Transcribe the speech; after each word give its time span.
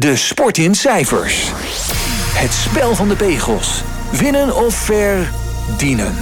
De 0.00 0.16
sport 0.16 0.58
in 0.58 0.74
cijfers. 0.74 1.50
Het 2.34 2.52
spel 2.52 2.94
van 2.94 3.08
de 3.08 3.16
pegels. 3.16 3.82
Winnen 4.12 4.56
of 4.56 4.74
verdienen. 4.74 6.14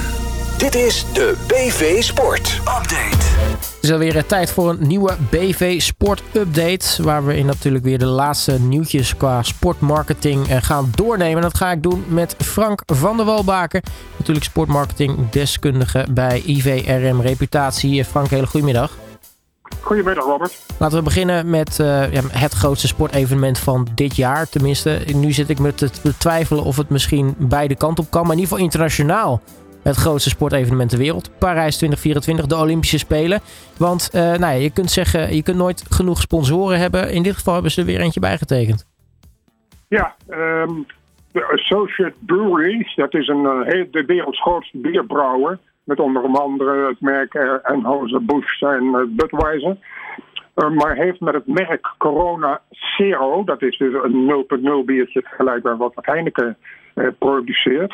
Dit 0.57 0.75
is 0.75 1.05
de 1.13 1.35
BV 1.47 2.03
Sport 2.03 2.59
Update. 2.59 3.25
Het 3.55 3.77
is 3.81 3.91
alweer 3.91 4.25
tijd 4.25 4.51
voor 4.51 4.69
een 4.69 4.87
nieuwe 4.87 5.17
BV 5.29 5.81
Sport 5.81 6.23
Update. 6.33 7.03
Waar 7.03 7.25
we 7.25 7.37
in 7.37 7.45
natuurlijk 7.45 7.83
weer 7.83 7.99
de 7.99 8.05
laatste 8.05 8.59
nieuwtjes 8.59 9.17
qua 9.17 9.43
sportmarketing 9.43 10.47
eh, 10.47 10.57
gaan 10.61 10.91
doornemen. 10.95 11.41
Dat 11.41 11.57
ga 11.57 11.71
ik 11.71 11.83
doen 11.83 12.05
met 12.07 12.35
Frank 12.37 12.81
van 12.85 13.17
der 13.17 13.25
Walbaken. 13.25 13.81
Natuurlijk 14.17 14.45
sportmarketing 14.45 15.29
deskundige 15.29 16.07
bij 16.11 16.41
IVRM 16.45 17.21
Reputatie. 17.21 18.05
Frank, 18.05 18.29
hele 18.29 18.47
goedemiddag. 18.47 18.91
Goedemiddag 19.81 20.25
Robert. 20.25 20.65
Laten 20.79 20.97
we 20.97 21.03
beginnen 21.03 21.49
met 21.49 21.77
uh, 21.81 22.11
ja, 22.11 22.21
het 22.31 22.53
grootste 22.53 22.87
sportevenement 22.87 23.59
van 23.59 23.87
dit 23.95 24.15
jaar. 24.15 24.49
Tenminste, 24.49 24.99
nu 25.15 25.31
zit 25.31 25.49
ik 25.49 25.59
me 25.59 25.73
te 25.73 25.89
betwijfelen 26.03 26.63
of 26.63 26.77
het 26.77 26.89
misschien 26.89 27.35
beide 27.37 27.75
kanten 27.75 28.03
op 28.03 28.11
kan. 28.11 28.21
Maar 28.21 28.31
in 28.31 28.37
ieder 28.37 28.51
geval 28.51 28.65
internationaal 28.65 29.41
het 29.83 29.95
grootste 29.95 30.29
sportevenement 30.29 30.89
ter 30.89 30.99
wereld. 30.99 31.31
Parijs 31.37 31.77
2024, 31.77 32.45
de 32.45 32.63
Olympische 32.63 32.97
Spelen. 32.97 33.41
Want 33.77 34.09
uh, 34.13 34.21
nou 34.21 34.39
ja, 34.39 34.49
je 34.49 34.69
kunt 34.69 34.91
zeggen, 34.91 35.35
je 35.35 35.43
kunt 35.43 35.57
nooit 35.57 35.85
genoeg 35.89 36.21
sponsoren 36.21 36.79
hebben. 36.79 37.11
In 37.11 37.23
dit 37.23 37.35
geval 37.35 37.53
hebben 37.53 37.71
ze 37.71 37.79
er 37.79 37.85
weer 37.85 37.99
eentje 37.99 38.19
bijgetekend. 38.19 38.85
Ja, 39.87 40.15
um, 40.29 40.85
de 41.31 41.43
Associate 41.45 42.13
Breweries, 42.19 42.95
dat 42.95 43.13
is 43.13 43.27
een, 43.27 43.43
uh, 43.43 43.85
de 43.91 44.03
werelds 44.05 44.41
grootste 44.41 44.77
bierbrouwer. 44.77 45.59
Met 45.89 45.99
onder 45.99 46.23
andere 46.39 46.87
het 46.87 47.01
merk 47.01 47.33
uh, 47.33 47.53
Anheuser-Busch 47.61 48.61
en 48.61 49.15
Budweiser. 49.15 49.77
maar 50.53 50.95
heeft 50.95 51.19
met 51.19 51.33
het 51.33 51.47
merk 51.47 51.93
Corona 51.97 52.61
Zero, 52.69 53.43
dat 53.43 53.61
is 53.61 53.77
dus 53.77 53.93
een 54.03 54.45
0.0 54.81 54.85
biertje 54.85 55.21
vergelijkbaar 55.21 55.77
wat 55.77 55.93
Heineken 55.95 56.57
produceert 57.19 57.93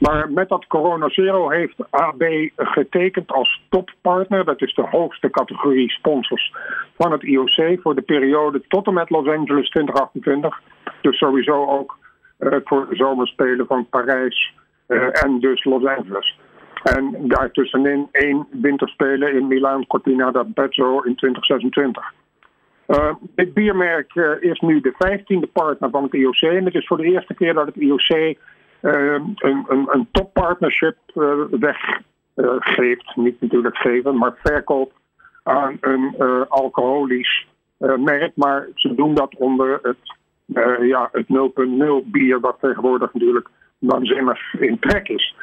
maar 0.00 0.32
met 0.32 0.48
dat 0.48 0.66
Corona 0.66 1.08
Zero 1.08 1.50
heeft 1.50 1.74
AB 1.90 2.22
getekend 2.56 3.32
als 3.32 3.62
toppartner. 3.68 4.44
Dat 4.44 4.62
is 4.62 4.74
de 4.74 4.86
hoogste 4.90 5.30
categorie 5.30 5.90
sponsors 5.90 6.54
van 6.96 7.12
het 7.12 7.22
IOC 7.22 7.80
voor 7.82 7.94
de 7.94 8.02
periode 8.02 8.62
tot 8.68 8.86
en 8.86 8.94
met 8.94 9.10
Los 9.10 9.26
Angeles 9.26 9.68
2028. 9.70 10.60
Dus 11.00 11.18
sowieso 11.18 11.66
ook 11.66 11.98
uh, 12.38 12.56
voor 12.64 12.86
de 12.88 12.96
zomerspelen 12.96 13.66
van 13.66 13.86
Parijs 13.88 14.54
en 14.86 15.40
dus 15.40 15.64
Los 15.64 15.84
Angeles. 15.84 16.38
En 16.82 17.16
daartussenin 17.18 18.08
één 18.10 18.46
winterspelen 18.50 19.34
in 19.34 19.46
Milaan 19.46 19.86
Cortina 19.86 20.30
d'Ampezzo 20.30 21.00
in 21.00 21.14
2026. 21.14 22.12
Uh, 22.88 23.14
dit 23.34 23.54
biermerk 23.54 24.14
uh, 24.14 24.30
is 24.40 24.60
nu 24.60 24.80
de 24.80 24.94
vijftiende 24.98 25.46
partner 25.46 25.90
van 25.90 26.02
het 26.02 26.14
IOC. 26.14 26.40
En 26.40 26.64
het 26.64 26.74
is 26.74 26.86
voor 26.86 26.96
de 26.96 27.04
eerste 27.04 27.34
keer 27.34 27.54
dat 27.54 27.66
het 27.66 27.76
IOC 27.76 28.36
Ehm, 28.80 29.22
een, 29.34 29.64
een, 29.68 29.88
een 29.90 30.08
toppartnership 30.10 30.96
eh, 31.14 31.32
weggeeft. 31.50 33.16
Niet 33.16 33.40
natuurlijk 33.40 33.76
geven, 33.76 34.18
maar 34.18 34.34
verkoopt 34.42 34.94
aan 35.42 35.76
een 35.80 36.14
eh, 36.18 36.40
alcoholisch 36.48 37.46
eh, 37.78 37.96
merk. 37.96 38.32
Maar 38.36 38.68
ze 38.74 38.94
doen 38.94 39.14
dat 39.14 39.36
onder 39.36 39.78
het, 39.82 40.18
ja, 40.80 41.08
het 41.12 41.26
0.0 41.28 42.10
bier, 42.10 42.40
wat 42.40 42.56
tegenwoordig 42.60 43.12
natuurlijk 43.12 43.48
waanzinnig 43.78 44.54
in 44.54 44.78
trek 44.78 45.08
is. 45.08 45.34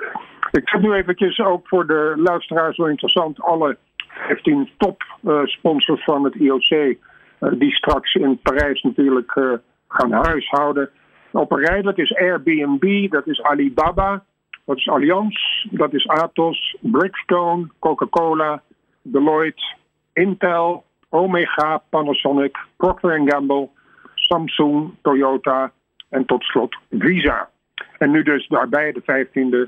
Ik 0.51 0.69
zet 0.69 0.81
nu 0.81 0.93
eventjes 0.93 1.39
ook 1.39 1.67
voor 1.67 1.87
de 1.87 2.13
luisteraars 2.15 2.77
wel 2.77 2.89
interessant 2.89 3.41
alle 3.41 3.77
15 4.07 4.69
topsponsors 4.77 6.03
van 6.03 6.23
het 6.23 6.35
IOC, 6.35 6.97
die 7.39 7.75
straks 7.75 8.13
in 8.13 8.39
Parijs 8.41 8.81
natuurlijk 8.81 9.59
gaan 9.87 10.11
huishouden 10.11 10.89
op 11.31 11.51
een 11.51 11.65
rij. 11.65 11.81
Dat 11.81 11.97
is 11.97 12.15
Airbnb, 12.15 13.11
dat 13.11 13.27
is 13.27 13.41
Alibaba, 13.41 14.23
dat 14.65 14.77
is 14.77 14.89
Allianz, 14.89 15.65
dat 15.69 15.93
is 15.93 16.07
Atos, 16.07 16.77
Brickstone, 16.79 17.67
Coca-Cola, 17.79 18.61
Deloitte, 19.01 19.75
Intel, 20.13 20.83
Omega, 21.09 21.81
Panasonic, 21.89 22.57
Procter 22.77 23.21
Gamble, 23.25 23.69
Samsung, 24.15 24.91
Toyota 25.01 25.71
en 26.09 26.25
tot 26.25 26.43
slot 26.43 26.77
Visa. 26.89 27.49
En 27.97 28.11
nu 28.11 28.23
dus 28.23 28.47
daarbij 28.47 28.91
de 28.91 29.01
vijftiende 29.03 29.57
uh, 29.57 29.65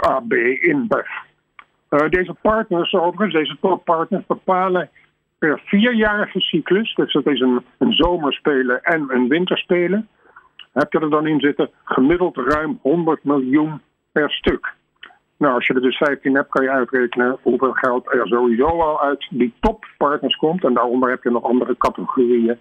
AB 0.00 0.32
InBev. 0.60 1.06
Uh, 1.90 2.08
deze 2.08 2.34
partners, 2.40 2.94
overigens, 2.94 3.32
deze 3.32 3.56
toppartners 3.60 4.26
bepalen 4.26 4.90
per 5.38 5.60
vierjarige 5.64 6.40
cyclus, 6.40 6.94
dus 6.94 7.12
dat 7.12 7.26
is 7.26 7.40
een, 7.40 7.64
een 7.78 7.92
zomerspelen 7.92 8.82
en 8.82 9.06
een 9.08 9.28
winterspelen, 9.28 10.08
heb 10.72 10.92
je 10.92 10.98
er 10.98 11.10
dan 11.10 11.26
in 11.26 11.40
zitten 11.40 11.70
gemiddeld 11.84 12.36
ruim 12.36 12.78
100 12.82 13.24
miljoen 13.24 13.80
per 14.12 14.30
stuk. 14.30 14.72
Nou, 15.36 15.54
als 15.54 15.66
je 15.66 15.74
er 15.74 15.80
dus 15.80 15.96
15 15.96 16.34
hebt, 16.34 16.50
kan 16.50 16.62
je 16.62 16.70
uitrekenen 16.70 17.38
hoeveel 17.42 17.72
geld 17.72 18.12
er 18.12 18.26
sowieso 18.26 18.66
al 18.66 19.02
uit 19.02 19.26
die 19.30 19.54
toppartners 19.60 20.36
komt. 20.36 20.64
En 20.64 20.74
daaronder 20.74 21.10
heb 21.10 21.22
je 21.22 21.30
nog 21.30 21.42
andere 21.42 21.76
categorieën, 21.76 22.58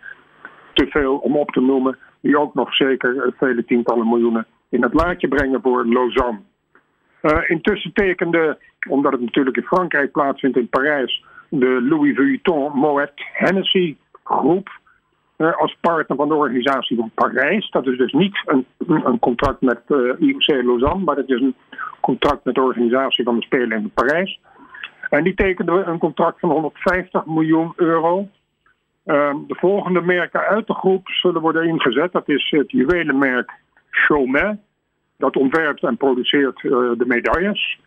te 0.73 0.87
veel 0.87 1.17
om 1.17 1.37
op 1.37 1.51
te 1.51 1.61
noemen, 1.61 1.97
die 2.21 2.39
ook 2.39 2.53
nog 2.53 2.75
zeker 2.75 3.33
vele 3.37 3.65
tientallen 3.65 4.09
miljoenen 4.09 4.45
in 4.69 4.83
het 4.83 4.93
laadje 4.93 5.27
brengen 5.27 5.61
voor 5.61 5.85
Lausanne. 5.85 6.39
Uh, 7.23 7.49
intussen 7.49 7.93
tekende, 7.93 8.57
omdat 8.89 9.11
het 9.11 9.21
natuurlijk 9.21 9.57
in 9.57 9.63
Frankrijk 9.63 10.11
plaatsvindt 10.11 10.57
in 10.57 10.69
Parijs, 10.69 11.25
de 11.49 11.81
Louis 11.81 12.15
Vuitton 12.15 12.71
Moet 12.73 13.11
Hennessy 13.33 13.95
groep 14.23 14.69
uh, 15.37 15.57
als 15.57 15.77
partner 15.81 16.17
van 16.17 16.27
de 16.27 16.33
organisatie 16.35 16.97
van 16.97 17.11
Parijs. 17.13 17.69
Dat 17.69 17.87
is 17.87 17.97
dus 17.97 18.11
niet 18.11 18.41
een, 18.45 18.65
een 18.87 19.19
contract 19.19 19.61
met 19.61 19.81
uh, 19.87 20.09
eh, 20.09 20.19
IOC 20.19 20.47
Lausanne, 20.47 21.03
maar 21.03 21.15
dat 21.15 21.29
is 21.29 21.41
een 21.41 21.55
contract 22.01 22.43
met 22.45 22.55
de 22.55 22.61
organisatie 22.61 23.23
van 23.23 23.35
de 23.35 23.41
Spelen 23.41 23.77
in 23.77 23.91
Parijs. 23.93 24.39
En 25.09 25.23
die 25.23 25.33
tekenden 25.33 25.89
een 25.89 25.99
contract 25.99 26.39
van 26.39 26.49
150 26.49 27.25
miljoen 27.25 27.73
euro. 27.75 28.27
Uh, 29.05 29.35
de 29.47 29.55
volgende 29.55 30.01
merken 30.01 30.39
uit 30.39 30.67
de 30.67 30.73
groep 30.73 31.07
zullen 31.07 31.41
worden 31.41 31.67
ingezet. 31.67 32.11
Dat 32.11 32.29
is 32.29 32.49
het 32.49 32.71
juwelenmerk 32.71 33.51
Chaumet. 33.89 34.57
Dat 35.23 35.35
ontwerpt 35.35 35.83
en 35.83 35.97
produceert 35.97 36.63
uh, 36.63 36.71
de 36.71 37.05
medailles. 37.05 37.79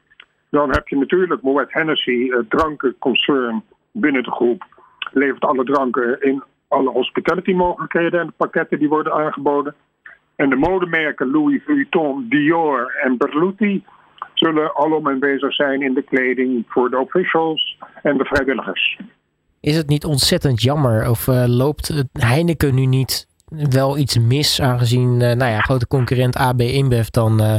Dan 0.50 0.70
heb 0.70 0.88
je 0.88 0.96
natuurlijk 0.96 1.42
Moet 1.42 1.66
Hennessy, 1.68 2.28
het 2.30 2.50
drankenconcern 2.50 3.62
binnen 3.92 4.22
de 4.22 4.30
groep. 4.30 4.64
Levert 5.12 5.44
alle 5.44 5.64
dranken 5.64 6.20
in 6.20 6.42
alle 6.68 6.90
hospitality 6.90 7.52
mogelijkheden 7.52 8.20
en 8.20 8.26
de 8.26 8.32
pakketten 8.36 8.78
die 8.78 8.88
worden 8.88 9.12
aangeboden. 9.12 9.74
En 10.36 10.50
de 10.50 10.56
modemerken 10.56 11.30
Louis 11.30 11.62
Vuitton, 11.64 12.26
Dior 12.28 12.94
en 13.02 13.16
Berluti 13.16 13.84
zullen 14.34 14.76
alom 14.76 15.08
aanwezig 15.08 15.54
zijn 15.54 15.82
in 15.82 15.94
de 15.94 16.02
kleding 16.02 16.64
voor 16.68 16.90
de 16.90 16.98
officials 16.98 17.78
en 18.02 18.18
de 18.18 18.24
vrijwilligers. 18.24 18.98
Is 19.60 19.76
het 19.76 19.88
niet 19.88 20.04
ontzettend 20.04 20.62
jammer 20.62 21.10
of 21.10 21.26
uh, 21.26 21.44
loopt 21.46 22.04
Heineken 22.12 22.74
nu 22.74 22.86
niet 22.86 23.25
wel 23.70 23.98
iets 23.98 24.18
mis 24.18 24.60
aangezien 24.60 25.12
uh, 25.20 25.32
nou 25.32 25.50
ja, 25.50 25.60
grote 25.60 25.86
concurrent 25.86 26.36
AB 26.36 26.60
InBev 26.60 27.06
dan 27.06 27.40
uh, 27.40 27.56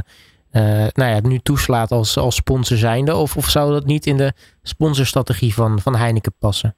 nou 0.93 1.11
ja, 1.11 1.19
nu 1.21 1.37
toeslaat 1.37 1.91
als, 1.91 2.17
als 2.17 2.35
sponsor 2.35 2.77
zijnde? 2.77 3.15
Of, 3.15 3.37
of 3.37 3.45
zou 3.45 3.71
dat 3.71 3.85
niet 3.85 4.05
in 4.05 4.17
de 4.17 4.33
sponsorstrategie 4.61 5.53
van, 5.53 5.79
van 5.79 5.95
Heineken 5.95 6.33
passen? 6.39 6.75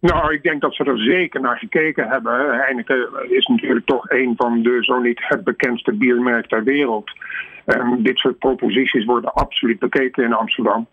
Nou, 0.00 0.32
ik 0.32 0.42
denk 0.42 0.60
dat 0.60 0.74
ze 0.74 0.84
er 0.84 0.98
zeker 0.98 1.40
naar 1.40 1.58
gekeken 1.58 2.08
hebben. 2.08 2.58
Heineken 2.58 3.08
is 3.28 3.46
natuurlijk 3.46 3.86
toch 3.86 4.10
een 4.10 4.34
van 4.36 4.62
de, 4.62 4.78
zo 4.80 4.98
niet 4.98 5.20
het 5.28 5.44
bekendste 5.44 5.92
biermerk 5.92 6.46
ter 6.46 6.64
wereld. 6.64 7.10
En 7.66 8.02
dit 8.02 8.18
soort 8.18 8.38
proposities 8.38 9.04
worden 9.04 9.34
absoluut 9.34 9.78
bekeken 9.78 10.24
in 10.24 10.32
Amsterdam. 10.32 10.86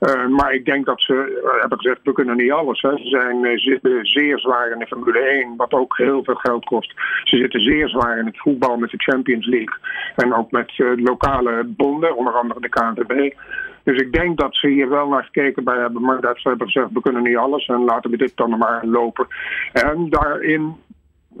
Uh, 0.00 0.26
maar 0.26 0.52
ik 0.52 0.64
denk 0.64 0.86
dat 0.86 1.02
ze 1.02 1.40
uh, 1.44 1.60
hebben 1.60 1.78
gezegd, 1.78 2.00
we 2.02 2.12
kunnen 2.12 2.36
niet 2.36 2.52
alles. 2.52 2.80
Hè. 2.80 2.96
Ze 2.96 3.08
zijn, 3.08 3.58
zitten 3.58 4.06
zeer 4.06 4.38
zwaar 4.38 4.70
in 4.70 4.78
de 4.78 4.86
Formule 4.86 5.18
1, 5.18 5.56
wat 5.56 5.72
ook 5.72 5.96
heel 5.96 6.24
veel 6.24 6.34
geld 6.34 6.64
kost. 6.64 6.92
Ze 7.24 7.36
zitten 7.36 7.60
zeer 7.60 7.88
zwaar 7.88 8.18
in 8.18 8.26
het 8.26 8.38
voetbal 8.38 8.76
met 8.76 8.90
de 8.90 9.02
Champions 9.02 9.46
League. 9.46 9.78
En 10.16 10.34
ook 10.34 10.50
met 10.50 10.72
lokale 10.78 11.64
bonden, 11.66 12.16
onder 12.16 12.32
andere 12.32 12.60
de 12.60 12.68
KNVB. 12.68 13.34
Dus 13.82 14.00
ik 14.00 14.12
denk 14.12 14.38
dat 14.38 14.56
ze 14.56 14.68
hier 14.68 14.88
wel 14.88 15.08
naar 15.08 15.24
gekeken 15.24 15.64
bij 15.64 15.78
hebben, 15.78 16.02
maar 16.02 16.20
dat 16.20 16.38
ze 16.38 16.48
hebben 16.48 16.66
gezegd, 16.66 16.92
we 16.92 17.00
kunnen 17.00 17.22
niet 17.22 17.36
alles 17.36 17.66
en 17.66 17.84
laten 17.84 18.10
we 18.10 18.16
dit 18.16 18.36
dan 18.36 18.58
maar 18.58 18.86
lopen. 18.86 19.26
En 19.72 20.06
daarin 20.10 20.76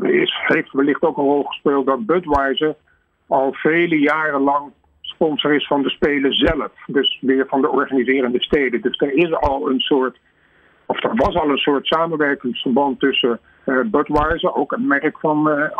is, 0.00 0.40
heeft 0.46 0.72
wellicht 0.72 1.02
ook 1.02 1.16
een 1.16 1.24
rol 1.24 1.42
gespeeld 1.42 1.86
dat 1.86 2.06
Budweiser 2.06 2.74
al 3.30 3.52
vele 3.52 3.98
jaren 3.98 4.40
lang 4.40 4.72
sponsor 5.00 5.54
is 5.54 5.66
van 5.66 5.82
de 5.82 5.90
Spelen 5.90 6.32
zelf. 6.32 6.72
Dus 6.86 7.18
weer 7.20 7.46
van 7.48 7.60
de 7.60 7.70
organiserende 7.70 8.42
steden. 8.42 8.80
Dus 8.82 9.00
er 9.00 9.12
is 9.12 9.32
al 9.32 9.70
een 9.70 9.80
soort, 9.80 10.18
of 10.86 11.04
er 11.04 11.14
was 11.14 11.34
al 11.34 11.50
een 11.50 11.58
soort 11.58 11.86
samenwerkingsverband 11.86 13.00
tussen 13.00 13.40
uh, 13.66 13.80
Budweiser, 13.86 14.54
ook 14.54 14.72
een 14.72 14.86
merk 14.86 15.18
van 15.18 15.50
eh, 15.50 15.70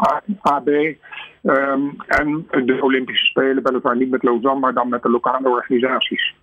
AB, 0.40 0.68
ehm, 0.68 1.80
en 2.06 2.46
de 2.64 2.78
Olympische 2.82 3.24
Spelen, 3.24 3.62
weliswaar 3.62 3.96
niet 3.96 4.10
met 4.10 4.22
Lausanne, 4.22 4.60
maar 4.60 4.74
dan 4.74 4.88
met 4.88 5.02
de 5.02 5.10
lokale 5.10 5.48
organisaties. 5.48 6.34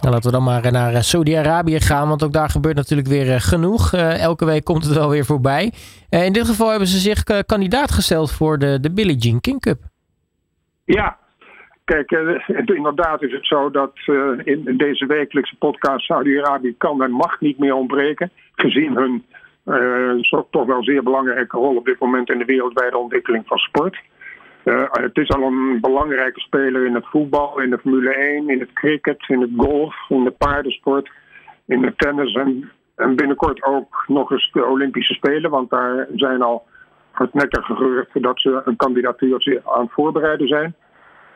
Nou, 0.00 0.14
laten 0.14 0.30
we 0.30 0.36
dan 0.36 0.44
maar 0.44 0.72
naar 0.72 1.04
Saudi-Arabië 1.04 1.80
gaan, 1.80 2.08
want 2.08 2.24
ook 2.24 2.32
daar 2.32 2.50
gebeurt 2.50 2.76
natuurlijk 2.76 3.08
weer 3.08 3.40
genoeg. 3.40 3.92
elke 3.92 4.44
week 4.44 4.64
komt 4.64 4.84
het 4.84 4.94
wel 4.94 5.10
weer 5.10 5.24
voorbij. 5.24 5.72
in 6.08 6.32
dit 6.32 6.46
geval 6.46 6.70
hebben 6.70 6.88
ze 6.88 6.98
zich 6.98 7.22
kandidaat 7.46 7.90
gesteld 7.90 8.32
voor 8.32 8.58
de, 8.58 8.80
de 8.80 8.92
Billie 8.92 9.16
Jean 9.16 9.40
King 9.40 9.60
Cup. 9.60 9.78
Ja, 10.86 11.18
Kijk, 11.86 12.10
inderdaad 12.64 13.22
is 13.22 13.32
het 13.32 13.46
zo 13.46 13.70
dat 13.70 13.92
in 14.44 14.76
deze 14.76 15.06
wekelijkse 15.06 15.56
podcast 15.56 16.04
Saudi-Arabië 16.04 16.76
kan 16.76 17.02
en 17.02 17.10
mag 17.10 17.40
niet 17.40 17.58
meer 17.58 17.74
ontbreken. 17.74 18.30
Gezien 18.54 18.96
hun 18.96 19.24
uh, 19.66 20.42
toch 20.50 20.66
wel 20.66 20.84
zeer 20.84 21.02
belangrijke 21.02 21.56
rol 21.56 21.76
op 21.76 21.84
dit 21.84 21.98
moment 21.98 22.30
in 22.30 22.38
de 22.38 22.44
wereldwijde 22.44 22.98
ontwikkeling 22.98 23.46
van 23.46 23.58
sport. 23.58 23.98
Het 24.90 25.16
is 25.16 25.28
al 25.28 25.42
een 25.42 25.78
belangrijke 25.80 26.40
speler 26.40 26.86
in 26.86 26.94
het 26.94 27.06
voetbal, 27.06 27.60
in 27.60 27.70
de 27.70 27.78
Formule 27.78 28.14
1, 28.14 28.48
in 28.48 28.60
het 28.60 28.72
cricket, 28.72 29.28
in 29.28 29.40
het 29.40 29.50
golf, 29.56 29.94
in 30.08 30.24
de 30.24 30.30
paardensport, 30.30 31.10
in 31.66 31.80
de 31.80 31.94
tennis 31.96 32.34
en, 32.34 32.70
en 32.96 33.16
binnenkort 33.16 33.62
ook 33.62 34.04
nog 34.06 34.30
eens 34.30 34.50
de 34.52 34.64
Olympische 34.64 35.14
Spelen, 35.14 35.50
want 35.50 35.70
daar 35.70 36.06
zijn 36.14 36.42
al 36.42 36.66
hardnekkige 37.18 37.74
geruchten 37.74 38.22
dat 38.22 38.40
ze 38.40 38.62
een 38.64 38.76
kandidatuur 38.76 39.60
aan 39.64 39.82
het 39.82 39.92
voorbereiden 39.92 40.48
zijn. 40.48 40.74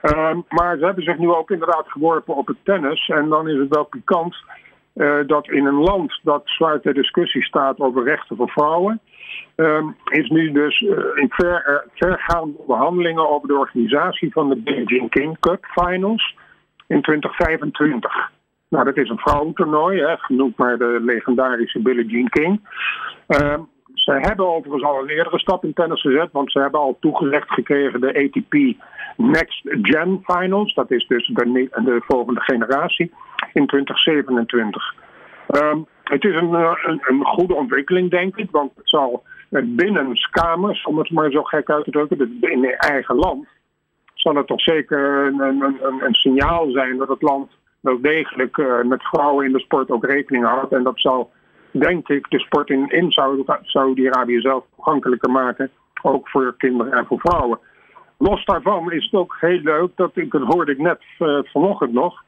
Uh, 0.03 0.37
maar 0.49 0.79
ze 0.79 0.85
hebben 0.85 1.05
zich 1.05 1.19
nu 1.19 1.31
ook 1.31 1.51
inderdaad 1.51 1.85
geworpen 1.87 2.37
op 2.37 2.47
het 2.47 2.57
tennis. 2.63 3.09
En 3.09 3.29
dan 3.29 3.49
is 3.49 3.59
het 3.59 3.69
wel 3.69 3.85
pikant 3.85 4.37
uh, 4.95 5.19
dat 5.27 5.51
in 5.51 5.67
een 5.67 5.81
land 5.81 6.21
dat 6.23 6.43
zwaar 6.45 6.81
ter 6.81 6.95
discussie 6.95 7.45
staat 7.45 7.79
over 7.79 8.05
rechten 8.05 8.37
voor 8.37 8.51
vrouwen, 8.51 9.01
uh, 9.57 9.85
is 10.05 10.29
nu 10.29 10.53
dus 10.53 10.81
uh, 10.81 10.91
in 11.15 11.31
ver, 11.31 11.65
uh, 11.69 11.91
vergaande 11.95 12.59
behandelingen 12.67 13.29
over 13.31 13.49
de 13.49 13.59
organisatie 13.59 14.33
van 14.33 14.49
de 14.49 14.57
Beijing 14.57 15.11
King 15.11 15.39
Cup 15.41 15.65
Finals 15.65 16.37
in 16.87 17.03
2025. 17.03 18.31
Nou, 18.69 18.85
dat 18.85 18.97
is 18.97 19.09
een 19.09 19.19
vrouwentoernooi, 19.19 20.01
hè, 20.01 20.17
genoemd 20.17 20.57
maar 20.57 20.79
de 20.79 20.99
legendarische 21.03 21.79
Billie 21.79 22.07
Jean 22.07 22.29
King. 22.29 22.61
Ehm, 23.27 23.61
ze 23.95 24.13
hebben 24.13 24.47
overigens 24.47 24.83
al 24.83 25.03
een 25.03 25.09
eerdere 25.09 25.39
stap 25.39 25.65
in 25.65 25.73
tennis 25.73 26.01
gezet, 26.01 26.29
want 26.33 26.53
ze 26.53 26.61
hebben 26.61 26.81
al 26.81 26.97
toegezegd 27.01 27.51
gekregen 27.51 28.01
de 28.01 28.15
ATP 28.15 28.83
Next 29.17 29.61
Gen 29.63 30.21
Finals. 30.25 30.75
Dat 30.75 30.91
is 30.91 31.07
dus 31.07 31.27
de, 31.27 31.69
de 31.85 32.03
volgende 32.07 32.41
generatie 32.41 33.13
in 33.53 33.67
2027. 33.67 34.95
Um, 35.51 35.87
het 36.05 36.25
is 36.25 36.35
een, 36.35 36.55
eh, 36.55 36.73
een, 36.83 37.01
een, 37.03 37.25
goede 37.25 37.55
ontwikkeling, 37.55 38.11
denk 38.11 38.37
ik, 38.37 38.51
want 38.51 38.73
het 38.77 38.89
zal 38.89 39.23
binnen 39.63 40.13
kamers, 40.31 40.85
om 40.85 40.99
het 40.99 41.11
maar 41.11 41.31
zo 41.31 41.43
gek 41.43 41.71
uit 41.71 41.85
te 41.85 41.91
drukken, 41.91 42.19
dus 42.19 42.51
in 42.51 42.65
eigen 42.65 43.17
land, 43.17 43.47
zal 44.15 44.35
het 44.35 44.47
toch 44.47 44.61
zeker 44.61 45.27
een, 45.27 45.41
een, 45.41 45.79
een, 46.01 46.15
signaal 46.15 46.71
zijn 46.71 46.97
dat 46.97 47.09
het 47.09 47.23
land 47.23 47.51
wel 47.81 48.01
degelijk 48.01 48.57
uh, 48.57 48.83
met 48.83 49.03
vrouwen 49.03 49.47
in 49.47 49.53
de 49.53 49.61
sport 49.61 49.91
ook 49.91 50.05
rekening 50.05 50.45
houdt. 50.45 50.73
En 50.73 50.83
dat 50.83 51.01
zal, 51.01 51.31
denk 51.71 52.09
ik, 52.09 52.31
de 52.31 52.39
sport 52.39 52.69
in, 52.69 52.89
in 52.89 53.13
Saudi-Arabië 53.63 54.41
zelf 54.41 54.65
toegankelijker 54.75 55.31
maken, 55.31 55.71
ook 56.03 56.29
voor 56.29 56.55
kinderen 56.57 56.93
en 56.93 57.07
voor 57.07 57.21
vrouwen. 57.21 57.59
Los 58.19 58.45
daarvan 58.45 58.93
is 58.93 59.05
het 59.05 59.21
ook 59.21 59.37
heel 59.41 59.61
leuk, 59.63 59.91
dat, 59.95 60.11
ik, 60.15 60.31
dat 60.31 60.43
hoorde 60.43 60.73
ik 60.73 60.79
net 60.79 61.01
uh, 61.19 61.39
vanochtend 61.43 61.93
nog, 61.93 62.23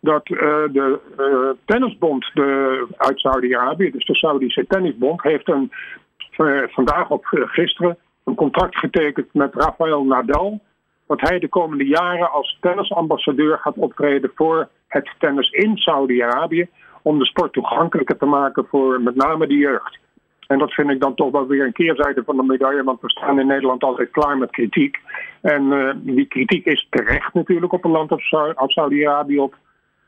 dat 0.00 0.28
uh, 0.28 0.38
de 0.72 1.00
uh, 1.18 1.50
tennisbond 1.64 2.30
de, 2.34 2.86
uit 2.96 3.18
Saudi-Arabië, 3.18 3.90
dus 3.90 4.06
de 4.06 4.14
Saudische 4.14 4.66
tennisbond, 4.66 5.22
heeft 5.22 5.48
een, 5.48 5.72
vandaag 6.68 7.10
of 7.10 7.20
gisteren 7.30 7.98
een 8.24 8.34
contract 8.34 8.76
getekend 8.76 9.34
met 9.34 9.54
Rafael 9.54 10.04
Nadal. 10.04 10.60
Dat 11.06 11.20
hij 11.20 11.38
de 11.38 11.48
komende 11.48 11.86
jaren 11.86 12.32
als 12.32 12.58
tennisambassadeur 12.60 13.58
gaat 13.58 13.76
optreden 13.76 14.30
voor 14.34 14.68
het 14.88 15.10
tennis 15.18 15.50
in 15.50 15.76
Saudi-Arabië. 15.76 16.68
Om 17.02 17.18
de 17.18 17.24
sport 17.24 17.52
toegankelijker 17.52 18.16
te 18.16 18.26
maken 18.26 18.66
voor 18.66 19.00
met 19.00 19.14
name 19.14 19.46
de 19.46 19.56
jeugd. 19.56 19.98
En 20.46 20.58
dat 20.58 20.72
vind 20.72 20.90
ik 20.90 21.00
dan 21.00 21.14
toch 21.14 21.30
wel 21.30 21.46
weer 21.46 21.64
een 21.64 21.72
keerzijde 21.72 22.22
van 22.24 22.36
de 22.36 22.42
medaille, 22.42 22.84
want 22.84 23.00
we 23.00 23.10
staan 23.10 23.40
in 23.40 23.46
Nederland 23.46 23.82
altijd 23.82 24.10
klaar 24.10 24.38
met 24.38 24.50
kritiek. 24.50 24.98
En 25.40 25.94
die 26.02 26.26
kritiek 26.26 26.66
is 26.66 26.86
terecht 26.90 27.34
natuurlijk 27.34 27.72
op 27.72 27.84
een 27.84 27.90
land 27.90 28.10
als 28.10 28.74
Saudi-Arabië, 28.74 29.38
op 29.38 29.54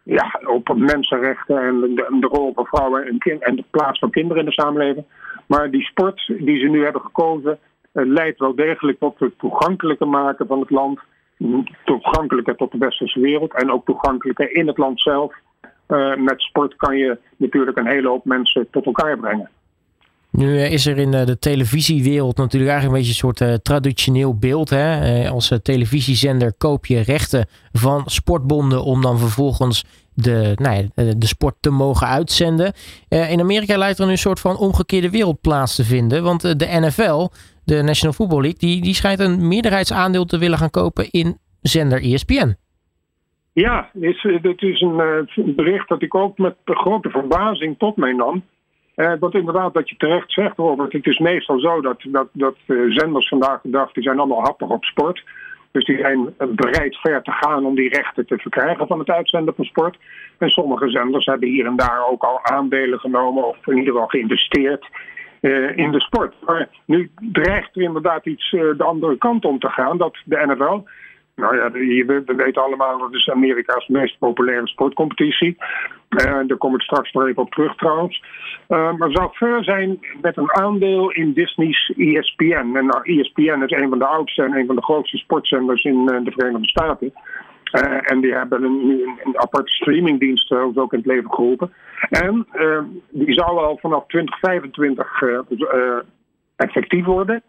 ja, 0.02 0.40
op 0.46 0.76
mensenrechten 0.76 1.58
en 1.58 1.94
de, 1.94 2.28
rol 2.30 2.52
van 2.54 2.66
vrouwen 2.66 3.06
en, 3.06 3.18
kind, 3.18 3.42
en 3.42 3.56
de 3.56 3.64
plaats 3.70 3.98
van 3.98 4.10
kinderen 4.10 4.42
in 4.42 4.48
de 4.48 4.62
samenleving. 4.62 5.06
Maar 5.46 5.70
die 5.70 5.82
sport 5.82 6.26
die 6.38 6.58
ze 6.58 6.66
nu 6.66 6.84
hebben 6.84 7.02
gekozen, 7.02 7.58
uh, 7.94 8.06
leidt 8.06 8.38
wel 8.38 8.54
degelijk 8.54 8.98
tot 8.98 9.18
het 9.18 9.38
toegankelijker 9.38 10.08
maken 10.08 10.46
van 10.46 10.60
het 10.60 10.70
land. 10.70 11.00
Toegankelijker 11.84 12.56
tot 12.56 12.72
de 12.72 12.78
westerse 12.78 13.20
wereld 13.20 13.54
en 13.54 13.72
ook 13.72 13.84
toegankelijker 13.84 14.54
in 14.54 14.66
het 14.66 14.78
land 14.78 15.00
zelf. 15.00 15.34
Uh, 15.92 16.16
met 16.16 16.40
sport 16.40 16.76
kan 16.76 16.96
je 16.96 17.18
natuurlijk 17.36 17.76
een 17.76 17.86
hele 17.86 18.08
hoop 18.08 18.24
mensen 18.24 18.66
tot 18.70 18.86
elkaar 18.86 19.18
brengen. 19.18 19.50
Nu 20.30 20.58
eh, 20.58 20.72
is 20.72 20.86
er 20.86 20.98
in 20.98 21.10
de 21.10 21.38
televisiewereld 21.38 22.36
natuurlijk 22.36 22.70
eigenlijk 22.70 23.00
een 23.00 23.06
beetje 23.08 23.26
een 23.26 23.34
soort 23.34 23.64
traditioneel 23.64 24.38
beeld. 24.38 24.70
Hè? 24.70 25.28
als 25.28 25.58
televisiezender 25.62 26.52
koop 26.52 26.86
je 26.86 27.00
rechten 27.00 27.46
van 27.72 28.02
sportbonden 28.06 28.84
om 28.84 29.02
dan 29.02 29.18
vervolgens 29.18 29.84
de, 30.14 30.52
nou 30.54 30.76
ja, 30.76 31.14
de 31.14 31.26
sport 31.26 31.54
te 31.60 31.70
mogen 31.70 32.06
uitzenden. 32.06 32.72
in 33.08 33.40
Amerika 33.40 33.76
lijkt 33.76 33.98
er 33.98 34.06
nu 34.06 34.12
een 34.12 34.18
soort 34.18 34.40
van 34.40 34.56
omgekeerde 34.56 35.10
wereld 35.10 35.40
plaats 35.40 35.74
te 35.74 35.84
vinden. 35.84 36.22
Want 36.22 36.58
de 36.58 36.66
NFL, 36.80 37.28
de 37.64 37.82
National 37.82 38.14
Football 38.14 38.40
League, 38.40 38.58
die, 38.58 38.82
die 38.82 38.94
schijnt 38.94 39.20
een 39.20 39.48
meerderheidsaandeel 39.48 40.24
te 40.24 40.38
willen 40.38 40.58
gaan 40.58 40.70
kopen 40.70 41.10
in 41.10 41.38
zender 41.60 42.02
ESPN. 42.02 42.56
Ja, 43.52 43.90
dit 43.92 44.62
is 44.62 44.80
een 44.80 45.28
bericht 45.56 45.88
dat 45.88 46.02
ik 46.02 46.14
ook 46.14 46.38
met 46.38 46.56
grote 46.64 47.10
verbazing 47.10 47.78
tot 47.78 47.96
mij 47.96 48.12
nam. 48.12 48.44
Uh, 48.96 49.12
want 49.20 49.34
inderdaad, 49.34 49.72
wat 49.72 49.88
je 49.88 49.96
terecht 49.96 50.32
zegt, 50.32 50.56
Robert, 50.56 50.92
het 50.92 51.06
is 51.06 51.18
meestal 51.18 51.60
zo 51.60 51.80
dat, 51.80 52.02
dat, 52.08 52.28
dat 52.32 52.56
uh, 52.66 52.96
zenders 52.96 53.28
vandaag 53.28 53.60
de 53.62 53.70
dag, 53.70 53.92
die 53.92 54.02
zijn 54.02 54.18
allemaal 54.18 54.42
happig 54.42 54.68
op 54.68 54.84
sport. 54.84 55.24
Dus 55.70 55.84
die 55.84 55.98
zijn 55.98 56.34
bereid 56.54 56.96
ver 56.96 57.22
te 57.22 57.30
gaan 57.30 57.66
om 57.66 57.74
die 57.74 57.88
rechten 57.88 58.26
te 58.26 58.38
verkrijgen 58.38 58.86
van 58.86 58.98
het 58.98 59.10
uitzenden 59.10 59.54
van 59.54 59.64
sport. 59.64 59.98
En 60.38 60.48
sommige 60.48 60.88
zenders 60.90 61.26
hebben 61.26 61.48
hier 61.48 61.66
en 61.66 61.76
daar 61.76 62.06
ook 62.10 62.22
al 62.22 62.44
aandelen 62.44 62.98
genomen, 62.98 63.48
of 63.48 63.66
in 63.66 63.76
ieder 63.76 63.92
geval 63.92 64.08
geïnvesteerd 64.08 64.86
uh, 65.40 65.76
in 65.76 65.90
de 65.90 66.00
sport. 66.00 66.34
Maar 66.46 66.68
nu 66.84 67.10
dreigt 67.32 67.76
er 67.76 67.82
inderdaad 67.82 68.26
iets 68.26 68.50
de 68.50 68.84
andere 68.84 69.18
kant 69.18 69.44
om 69.44 69.58
te 69.58 69.68
gaan, 69.68 69.98
dat 69.98 70.16
de 70.24 70.46
NFL 70.46 70.88
nou 71.34 71.56
ja, 71.56 71.70
we, 71.70 72.22
weten 72.36 72.62
allemaal 72.62 72.98
dat 72.98 73.14
is 73.14 73.30
Amerika's 73.30 73.86
meest 73.86 74.18
populaire 74.18 74.66
sportcompetitie. 74.66 75.56
Uh, 76.08 76.40
daar 76.46 76.56
kom 76.56 76.74
ik 76.74 76.80
straks 76.80 77.12
nog 77.12 77.26
even 77.26 77.42
op 77.42 77.50
terug 77.50 77.76
trouwens. 77.76 78.22
Uh, 78.68 78.92
maar 78.92 79.10
zou 79.10 79.30
ver 79.32 79.64
zijn 79.64 80.00
met 80.20 80.36
een 80.36 80.52
aandeel 80.52 81.10
in 81.10 81.32
Disney's 81.32 81.92
ESPN. 81.96 82.76
En 82.76 82.86
nou, 82.86 83.00
ESPN 83.02 83.62
is 83.62 83.80
een 83.80 83.88
van 83.88 83.98
de 83.98 84.06
oudste 84.06 84.42
en 84.42 84.56
een 84.56 84.66
van 84.66 84.76
de 84.76 84.82
grootste 84.82 85.16
sportzenders 85.16 85.82
in 85.82 86.08
uh, 86.12 86.24
de 86.24 86.30
Verenigde 86.30 86.68
Staten. 86.68 87.12
en 88.02 88.20
die 88.20 88.32
hebben 88.34 88.62
een, 88.62 89.18
een, 89.24 89.38
aparte 89.38 89.72
streamingdienst 89.72 90.52
ook 90.52 90.92
in 90.92 90.98
het 90.98 91.06
leven 91.06 91.32
geroepen. 91.34 91.72
En 92.10 92.46
die 93.10 93.32
zou 93.32 93.58
al 93.58 93.78
vanaf 93.80 94.06
2025 94.06 95.22
effectief 96.56 97.04
worden. 97.04 97.42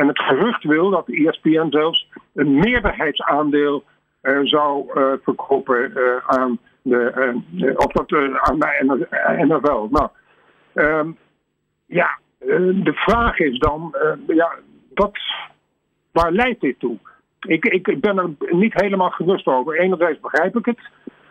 En 0.00 0.06
het 0.06 0.18
gerucht 0.18 0.64
wil 0.64 0.90
dat 0.90 1.06
de 1.06 1.28
ESPN 1.28 1.66
zelfs 1.70 2.08
een 2.34 2.58
meerderheidsaandeel 2.58 3.84
uh, 4.22 4.38
zou 4.42 4.90
uh, 4.94 5.12
verkopen 5.22 5.90
uh, 5.90 6.16
aan 6.26 6.58
de, 6.82 7.74
of 7.76 7.92
dat, 7.92 8.12
aan 8.40 8.58
de 8.58 9.44
NFL. 9.46 9.86
Nou, 9.90 10.08
um, 10.74 11.16
ja, 11.86 12.18
de 12.84 12.92
vraag 12.94 13.38
is 13.38 13.58
dan, 13.58 13.94
ja, 14.26 14.54
wat, 14.94 15.18
waar 16.12 16.32
leidt 16.32 16.60
dit 16.60 16.78
toe? 16.78 16.98
Ik, 17.40 17.64
ik, 17.64 18.00
ben 18.00 18.18
er 18.18 18.30
niet 18.50 18.80
helemaal 18.80 19.10
gerust 19.10 19.46
over. 19.46 19.78
Enerzijds 19.78 20.20
begrijp 20.20 20.56
ik 20.56 20.64
het. 20.64 20.78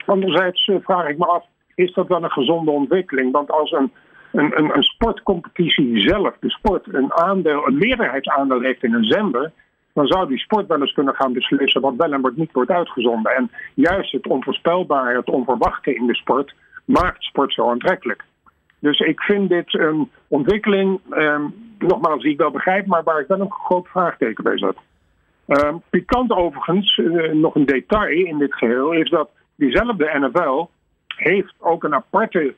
Anderzijds 0.06 0.72
vraag 0.82 1.08
ik 1.08 1.18
me 1.18 1.26
af, 1.26 1.46
is 1.76 1.94
dat 1.94 2.08
wel 2.08 2.24
een 2.24 2.32
gezonde 2.32 2.72
ontwikkeling? 2.72 3.32
Want 3.32 3.52
als 3.52 3.72
een 3.72 3.92
een, 4.32 4.76
een, 4.76 4.84
sportcompetitie 4.84 6.00
zelf, 6.00 6.36
de 6.40 6.50
sport, 6.50 6.94
een, 6.94 7.14
aandeel, 7.14 7.68
een 7.68 7.78
meerderheidsaandeel 7.78 8.62
heeft 8.62 8.84
in 8.84 8.94
een 8.94 9.04
zender, 9.04 9.52
dan 9.94 10.08
zou 10.08 10.28
die 10.28 10.38
sport 10.38 10.68
wel 10.68 10.82
eens 10.82 10.94
kunnen 10.94 11.16
gaan 11.16 11.34
beslissen 11.34 11.82
wat 11.82 11.96
wel 11.96 12.14
en 12.14 12.22
wat 12.22 12.36
niet 12.36 12.52
wordt 12.52 12.72
uitgezonden. 12.72 13.36
En 13.36 13.52
juist 13.74 14.12
het 14.12 14.28
onvoorspelbare, 14.28 15.18
het 15.18 15.30
onverwachte 15.30 15.96
in 15.96 16.08
de 16.08 16.16
sport, 16.16 16.54
maakt 16.86 17.24
sport 17.24 17.54
zo 17.54 17.70
aantrekkelijk. 17.70 18.24
Dus 18.80 19.00
ik 19.00 19.22
vind 19.22 19.50
dit 19.50 19.74
een 19.74 20.10
ontwikkeling, 20.28 21.00
eh, 21.10 21.42
nogmaals, 21.78 22.22
die 22.22 22.32
ik 22.32 22.38
wel 22.38 22.52
begrijp, 22.52 22.86
maar 22.86 23.04
waar 23.04 23.20
ik 23.20 23.28
wel 23.28 23.40
een 23.40 23.52
groot 23.52 23.88
vraagteken 23.88 24.44
bij 24.44 24.58
zet. 24.58 24.78
Uh, 25.48 25.76
pikant 25.90 26.32
overigens, 26.32 26.98
uh, 26.98 27.32
nog 27.32 27.56
een 27.56 27.66
detail 27.66 28.26
in 28.26 28.38
dit 28.38 28.54
geheel, 28.54 28.92
is 28.92 29.10
dat 29.10 29.30
diezelfde 29.56 30.20
NFL 30.20 30.66
heeft 31.08 31.54
ook 31.60 31.84
een 31.84 31.94
aparte 31.94 32.56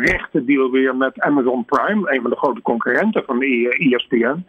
rechtendeal 0.00 0.70
weer 0.70 0.96
met 0.96 1.20
Amazon 1.20 1.64
Prime, 1.64 2.12
een 2.12 2.20
van 2.20 2.30
de 2.30 2.36
grote 2.36 2.62
concurrenten 2.62 3.24
van 3.24 3.38
de 3.38 3.76
ESPN. 3.78 4.44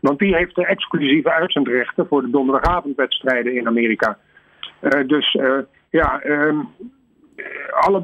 Want 0.00 0.18
die 0.18 0.34
heeft 0.34 0.54
de 0.54 0.66
exclusieve 0.66 1.32
uitzendrechten 1.32 2.06
voor 2.06 2.22
de 2.22 2.30
donderdagavondwedstrijden 2.30 3.54
in 3.54 3.66
Amerika. 3.66 4.18
Uh, 4.80 5.06
dus 5.06 5.38
ja, 5.90 6.24
um, 6.24 6.68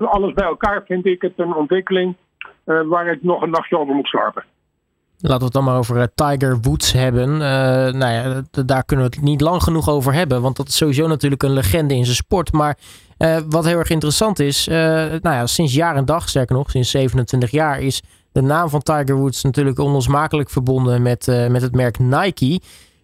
alles 0.05 0.33
bij 0.35 0.47
elkaar 0.47 0.83
vind 0.85 1.07
ik 1.07 1.23
het 1.23 1.33
een 1.37 1.55
ontwikkeling 1.55 2.17
waar 2.65 3.07
ik 3.07 3.23
nog 3.23 3.43
een 3.43 3.51
nachtje 3.51 3.79
over 3.79 3.95
moet 3.95 4.07
slapen. 4.07 4.45
Laten 5.21 5.39
we 5.39 5.45
het 5.45 5.53
dan 5.53 5.65
maar 5.65 5.79
over 5.79 6.15
Tiger 6.15 6.59
Woods 6.61 6.93
hebben. 6.93 7.33
Uh, 7.33 7.41
nou 8.01 8.13
ja, 8.13 8.43
daar 8.65 8.85
kunnen 8.85 9.11
we 9.11 9.17
het 9.17 9.25
niet 9.25 9.41
lang 9.41 9.63
genoeg 9.63 9.89
over 9.89 10.15
hebben. 10.15 10.43
Want 10.43 10.57
dat 10.57 10.69
is 10.69 10.77
sowieso 10.77 11.07
natuurlijk 11.07 11.43
een 11.43 11.53
legende 11.53 11.95
in 11.95 12.05
zijn 12.05 12.17
sport. 12.17 12.53
Maar 12.53 12.79
uh, 13.19 13.37
wat 13.49 13.65
heel 13.65 13.79
erg 13.79 13.91
interessant 13.91 14.39
is. 14.39 14.67
Nou 14.67 15.21
ja, 15.23 15.47
sinds 15.47 15.75
jaar 15.75 15.97
en 15.97 16.05
dag, 16.05 16.29
sterker 16.29 16.57
nog, 16.57 16.71
sinds 16.71 16.91
27 16.91 17.51
jaar, 17.51 17.81
is 17.81 18.03
de 18.33 18.43
naam 18.43 18.69
van 18.69 18.83
Tiger 18.83 19.17
Woods 19.17 19.43
natuurlijk 19.43 19.79
onlosmakelijk 19.79 20.51
verbonden 20.51 21.03
met, 21.03 21.27
met 21.51 21.63
het 21.63 21.75
merk 21.75 21.99
Nike. 21.99 22.61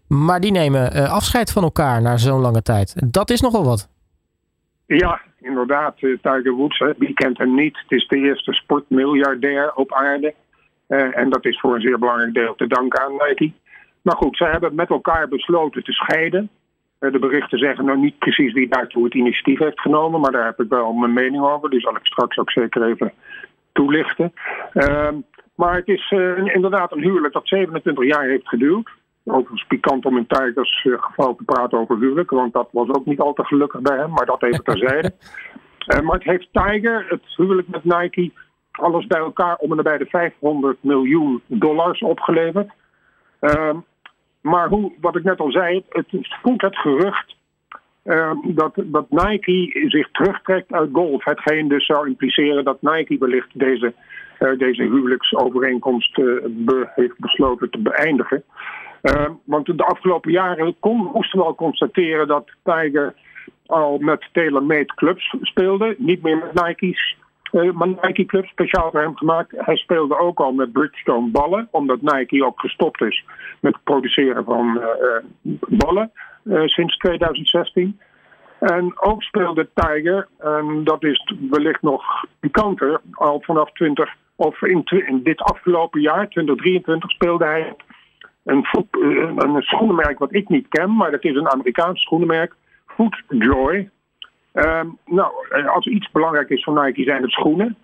Maar 0.09 0.41
die 0.41 0.53
nemen 0.53 1.09
afscheid 1.11 1.53
van 1.53 1.63
elkaar 1.63 2.03
na 2.03 2.17
zo'n 2.17 2.41
lange 2.41 2.63
tijd. 2.63 3.13
Dat 3.13 3.31
is 3.31 3.41
nogal 3.41 3.65
wat. 3.65 3.89
Ja, 4.87 5.21
inderdaad. 5.41 5.97
Tiger 5.99 6.53
Woods, 6.53 6.85
wie 6.99 7.15
kent 7.15 7.39
hem 7.39 7.55
niet? 7.55 7.79
Het 7.83 7.91
is 7.99 8.09
de 8.09 8.19
eerste 8.19 8.53
sportmiljardair 8.53 9.73
op 9.75 9.93
aarde. 9.93 10.35
Uh, 10.89 11.19
en 11.19 11.31
dat 11.31 11.45
is 11.45 11.61
voor 11.61 11.75
een 11.75 11.81
zeer 11.81 11.99
belangrijk 11.99 12.35
deel 12.35 12.55
te 12.55 12.67
danken 12.67 13.03
aan 13.03 13.13
Nike. 13.13 13.53
Maar 14.03 14.17
goed, 14.17 14.37
ze 14.37 14.45
hebben 14.45 14.75
met 14.75 14.89
elkaar 14.89 15.29
besloten 15.29 15.85
te 15.85 15.93
scheiden. 15.93 16.51
Uh, 17.01 17.13
de 17.13 17.19
berichten 17.19 17.59
zeggen 17.59 17.85
nog 17.85 17.97
niet 17.97 18.19
precies 18.19 18.53
wie 18.53 18.69
daartoe 18.69 19.05
het 19.05 19.15
initiatief 19.15 19.59
heeft 19.59 19.81
genomen, 19.81 20.21
maar 20.21 20.33
daar 20.33 20.45
heb 20.45 20.61
ik 20.61 20.69
wel 20.69 20.93
mijn 20.93 21.13
mening 21.13 21.43
over. 21.45 21.71
Die 21.71 21.81
zal 21.81 21.97
ik 21.97 22.07
straks 22.07 22.39
ook 22.39 22.51
zeker 22.51 22.83
even 22.83 23.13
toelichten. 23.73 24.33
Uh, 24.73 25.09
maar 25.55 25.75
het 25.75 25.89
is 25.89 26.11
uh, 26.11 26.55
inderdaad 26.55 26.93
een 26.93 27.03
huwelijk 27.03 27.35
dat 27.35 27.49
27 27.49 28.05
jaar 28.05 28.25
heeft 28.25 28.49
geduurd. 28.49 28.91
Overigens 29.25 29.65
pikant 29.67 30.05
om 30.05 30.17
in 30.17 30.27
Tigers 30.27 30.81
geval 30.83 31.35
te 31.35 31.45
praten 31.45 31.79
over 31.79 31.99
huwelijk, 31.99 32.31
want 32.31 32.53
dat 32.53 32.69
was 32.73 32.89
ook 32.89 33.07
niet 33.07 33.21
al 33.21 33.33
te 33.33 33.45
gelukkig 33.45 33.81
bij 33.81 33.97
hem, 33.97 34.11
maar 34.11 34.27
dat 34.27 34.43
even 34.43 34.65
terzijde. 34.65 35.13
maar 36.05 36.15
het 36.15 36.25
heeft 36.25 36.49
Tiger, 36.53 37.07
het 37.09 37.23
huwelijk 37.37 37.69
met 37.69 37.85
Nike, 37.85 38.33
alles 38.79 39.07
bij 39.07 39.21
elkaar 39.21 39.57
om 39.57 39.71
en 39.71 39.77
nabij 39.77 39.99
de 39.99 40.07
500 40.07 40.79
miljoen 40.81 41.43
dollars 41.47 42.01
opgeleverd. 42.01 42.71
Uh, 43.41 43.75
maar 44.41 44.69
hoe, 44.69 44.93
wat 45.01 45.17
ik 45.17 45.25
net 45.25 45.41
al 45.41 45.51
zei, 45.51 45.85
het, 45.89 46.07
voelt 46.43 46.63
het 46.63 46.79
gerucht 46.79 47.37
uh, 48.05 48.31
dat, 48.45 48.73
dat 48.77 49.11
Nike 49.11 49.85
zich 49.89 50.11
terugtrekt 50.11 50.73
uit 50.73 50.91
golf. 50.93 51.25
Hetgeen 51.25 51.69
dus 51.69 51.87
zou 51.87 52.09
impliceren 52.09 52.65
dat 52.65 52.83
Nike 52.83 53.19
wellicht 53.19 53.49
deze, 53.53 53.95
uh, 54.41 54.59
deze 54.59 54.83
huwelijksovereenkomst 54.83 56.19
eh, 56.19 56.25
heeft 56.95 57.19
besloten 57.19 57.71
te 57.71 57.79
beëindigen. 57.79 58.45
Ehm, 59.03 59.33
want 59.45 59.67
de 59.67 59.85
afgelopen 59.85 60.33
jaren 60.33 60.77
kon, 60.81 61.11
moesten 61.15 61.39
we 61.39 61.45
al 61.45 61.55
constateren 61.55 62.27
dat 62.27 62.51
Tiger 62.63 63.15
al 63.67 63.99
met 63.99 64.29
tailor-made 64.33 64.95
clubs 64.95 65.35
speelde. 65.41 65.95
Niet 65.99 66.23
meer 66.23 66.37
met 66.37 66.65
Nike's 66.65 67.17
uh, 67.55 67.81
Nike 68.03 68.25
Club 68.25 68.47
speciaal 68.47 68.91
voor 68.91 69.01
hem 69.01 69.17
gemaakt. 69.17 69.51
Hij 69.57 69.77
speelde 69.77 70.19
ook 70.19 70.39
al 70.41 70.53
met 70.53 70.73
Bridgestone 70.73 71.31
ballen, 71.31 71.69
omdat 71.71 72.03
Nike 72.03 72.45
ook 72.45 72.61
gestopt 72.61 73.01
is 73.01 73.25
met 73.61 73.75
het 73.75 73.85
produceren 73.85 74.45
van 74.45 74.81
uh, 74.81 75.55
ballen 75.69 76.11
sinds 76.65 76.97
2016. 76.97 77.99
En 78.59 79.01
ook 79.01 79.23
speelde 79.23 79.69
Tiger, 79.75 80.29
en 80.39 80.85
dat 80.85 81.03
is 81.05 81.35
wellicht 81.51 81.83
nog 81.83 82.05
pikanter, 82.41 83.01
al 83.13 83.41
vanaf 83.41 83.73
20, 83.73 84.15
of 84.37 84.63
in, 84.63 84.83
in 84.85 85.23
dit 85.23 85.41
afgelopen 85.41 86.01
jaar, 86.01 86.29
2023, 86.29 87.11
speelde 87.11 87.45
hij 87.45 87.75
een, 88.45 88.65
voet, 88.65 88.87
een 89.37 89.63
schoenenmerk 89.63 90.19
wat 90.19 90.35
ik 90.35 90.49
niet 90.49 90.69
ken, 90.69 90.97
maar 90.97 91.11
dat 91.11 91.25
is 91.25 91.37
een 91.37 91.51
Amerikaans 91.51 92.01
schoenenmerk, 92.03 92.55
Footjoy. 92.87 93.91
Um, 94.55 94.99
nou, 95.07 95.33
eh, 95.49 95.75
als 95.75 95.87
iets 95.87 96.11
belangrijk 96.11 96.49
is 96.49 96.65
voor 96.65 96.85
Nike 96.85 97.03
zijn 97.03 97.23
het 97.23 97.31
schoenen. 97.31 97.77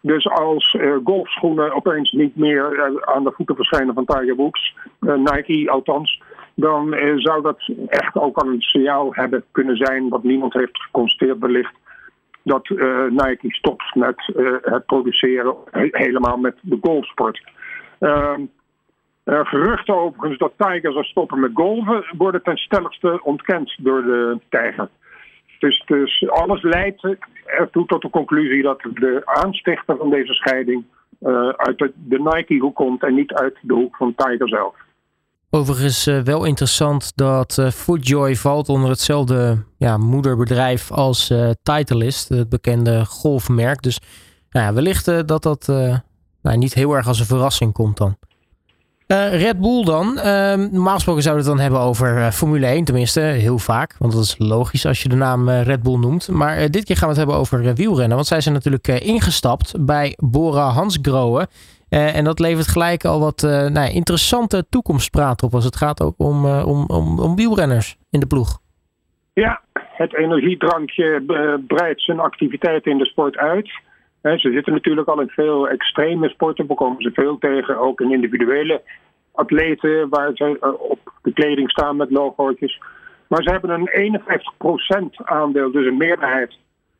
Dus 0.00 0.28
als 0.28 0.74
uh, 0.74 0.96
golfschoenen 1.04 1.74
opeens 1.74 2.12
niet 2.12 2.36
meer 2.36 2.72
uh, 2.72 3.02
aan 3.02 3.24
de 3.24 3.32
voeten 3.32 3.54
verschijnen 3.54 3.94
van 3.94 4.04
Tiger 4.04 4.34
Woods, 4.36 4.76
Nike 5.00 5.70
althans, 5.70 6.22
dan 6.54 6.96
zou 7.16 7.42
dat 7.42 7.70
echt 7.86 8.16
ook 8.16 8.36
al 8.36 8.48
een 8.48 8.60
signaal 8.60 9.14
hebben 9.14 9.44
kunnen 9.50 9.76
zijn, 9.76 10.08
wat 10.08 10.22
niemand 10.22 10.52
heeft 10.52 10.82
geconstateerd 10.82 11.38
wellicht, 11.38 11.74
dat 12.42 12.68
Nike 13.08 13.54
stopt 13.54 13.94
met 13.94 14.32
het 14.62 14.86
produceren, 14.86 15.56
helemaal 15.72 16.36
met 16.36 16.56
de 16.60 16.78
golfsport. 16.80 17.42
Ehm, 17.98 18.40
geruchten 19.24 19.96
overigens 19.96 20.38
dat 20.38 20.52
Tiger 20.56 20.92
zou 20.92 21.04
stoppen 21.04 21.40
met 21.40 21.50
golven 21.54 22.04
worden 22.18 22.42
ten 22.42 22.56
stelligste 22.56 23.20
ontkend 23.22 23.76
door 23.78 24.02
de 24.02 24.40
tijger. 24.48 24.88
Dus, 25.58 25.82
dus 25.86 26.28
alles 26.28 26.62
leidt 26.62 27.16
ertoe 27.44 27.86
tot 27.86 28.02
de 28.02 28.10
conclusie 28.10 28.62
dat 28.62 28.80
de 28.80 29.22
aanstichter 29.24 29.96
van 29.96 30.10
deze 30.10 30.34
scheiding 30.34 30.84
uh, 31.20 31.48
uit 31.48 31.78
de, 31.78 31.92
Nike-hoek 32.34 32.74
komt 32.74 33.02
en 33.02 33.14
niet 33.14 33.32
uit 33.32 33.56
de 33.62 33.74
hoek 33.74 33.96
van 33.96 34.14
Tiger 34.14 34.48
zelf. 34.48 34.74
Overigens 35.50 36.06
uh, 36.06 36.20
wel 36.20 36.44
interessant 36.44 37.16
dat 37.16 37.56
uh, 37.60 37.66
Footjoy 37.66 38.34
valt 38.34 38.68
onder 38.68 38.90
hetzelfde 38.90 39.64
ja, 39.78 39.96
moederbedrijf 39.96 40.92
als 40.92 41.32
Titleist, 41.62 42.28
het 42.28 42.48
bekende 42.48 43.04
golfmerk. 43.04 43.82
Dus 43.82 44.00
nou 44.50 44.66
ja, 44.66 44.72
wellicht 44.72 45.28
dat 45.28 45.42
dat 45.42 45.66
nou, 46.42 46.58
niet 46.58 46.74
heel 46.74 46.92
erg 46.92 47.08
als 47.08 47.20
een 47.20 47.26
verrassing 47.26 47.72
komt 47.72 47.96
dan. 47.96 48.16
Uh, 49.08 49.40
Red 49.40 49.60
Bull 49.60 49.84
dan. 49.84 50.06
Uh, 50.06 50.54
normaal 50.54 50.94
gesproken 50.94 51.22
zouden 51.22 51.44
we 51.44 51.50
het 51.50 51.58
dan 51.58 51.58
hebben 51.58 51.80
over 51.80 52.16
uh, 52.16 52.30
Formule 52.30 52.66
1, 52.66 52.84
tenminste 52.84 53.20
heel 53.20 53.58
vaak. 53.58 53.96
Want 53.98 54.12
dat 54.12 54.22
is 54.22 54.34
logisch 54.38 54.86
als 54.86 55.02
je 55.02 55.08
de 55.08 55.16
naam 55.16 55.48
uh, 55.48 55.62
Red 55.62 55.82
Bull 55.82 55.98
noemt. 55.98 56.28
Maar 56.28 56.70
dit 56.70 56.84
keer 56.84 56.96
gaan 56.96 57.08
we 57.08 57.14
het 57.14 57.16
hebben 57.16 57.36
over 57.36 57.74
wielrennen. 57.74 58.16
Want 58.16 58.26
zij 58.26 58.40
zijn 58.40 58.54
natuurlijk 58.54 58.88
ingestapt 58.88 59.84
bij 59.84 60.14
Bora 60.16 60.68
Hansgrohe. 60.68 61.46
en 61.88 62.24
dat 62.24 62.38
levert 62.38 62.68
gelijk 62.68 63.04
al 63.04 63.20
wat 63.20 63.42
nou, 63.72 63.90
interessante 63.90 64.66
toekomstpraat 64.68 65.42
op. 65.42 65.54
Als 65.54 65.64
het 65.64 65.76
gaat 65.76 66.02
ook 66.02 66.14
om, 66.16 66.46
om, 66.46 66.84
om, 66.86 67.18
om 67.18 67.36
wielrenners 67.36 67.96
in 68.10 68.20
de 68.20 68.26
ploeg. 68.26 68.58
Ja, 69.32 69.60
het 69.72 70.14
energiedrankje 70.14 71.22
breidt 71.66 72.02
zijn 72.02 72.20
activiteiten 72.20 72.92
in 72.92 72.98
de 72.98 73.06
sport 73.06 73.36
uit. 73.36 73.70
Ze 74.34 74.50
zitten 74.52 74.72
natuurlijk 74.72 75.08
al 75.08 75.20
in 75.20 75.28
veel 75.28 75.68
extreme 75.68 76.28
sporten. 76.28 76.66
We 76.66 76.74
komen 76.74 77.02
ze 77.02 77.10
veel 77.12 77.38
tegen, 77.38 77.78
ook 77.78 78.00
in 78.00 78.12
individuele 78.12 78.82
atleten 79.32 80.08
waar 80.08 80.30
ze 80.34 80.58
eh, 80.60 80.80
op 80.90 80.98
de 81.22 81.32
kleding 81.32 81.70
staan 81.70 81.96
met 81.96 82.10
logootjes. 82.10 82.80
Maar 83.28 83.42
ze 83.42 83.50
hebben 83.50 83.70
een 83.70 84.22
51% 85.12 85.24
aandeel, 85.24 85.70
dus 85.70 85.86
een 85.86 85.96
meerderheid, 85.96 86.58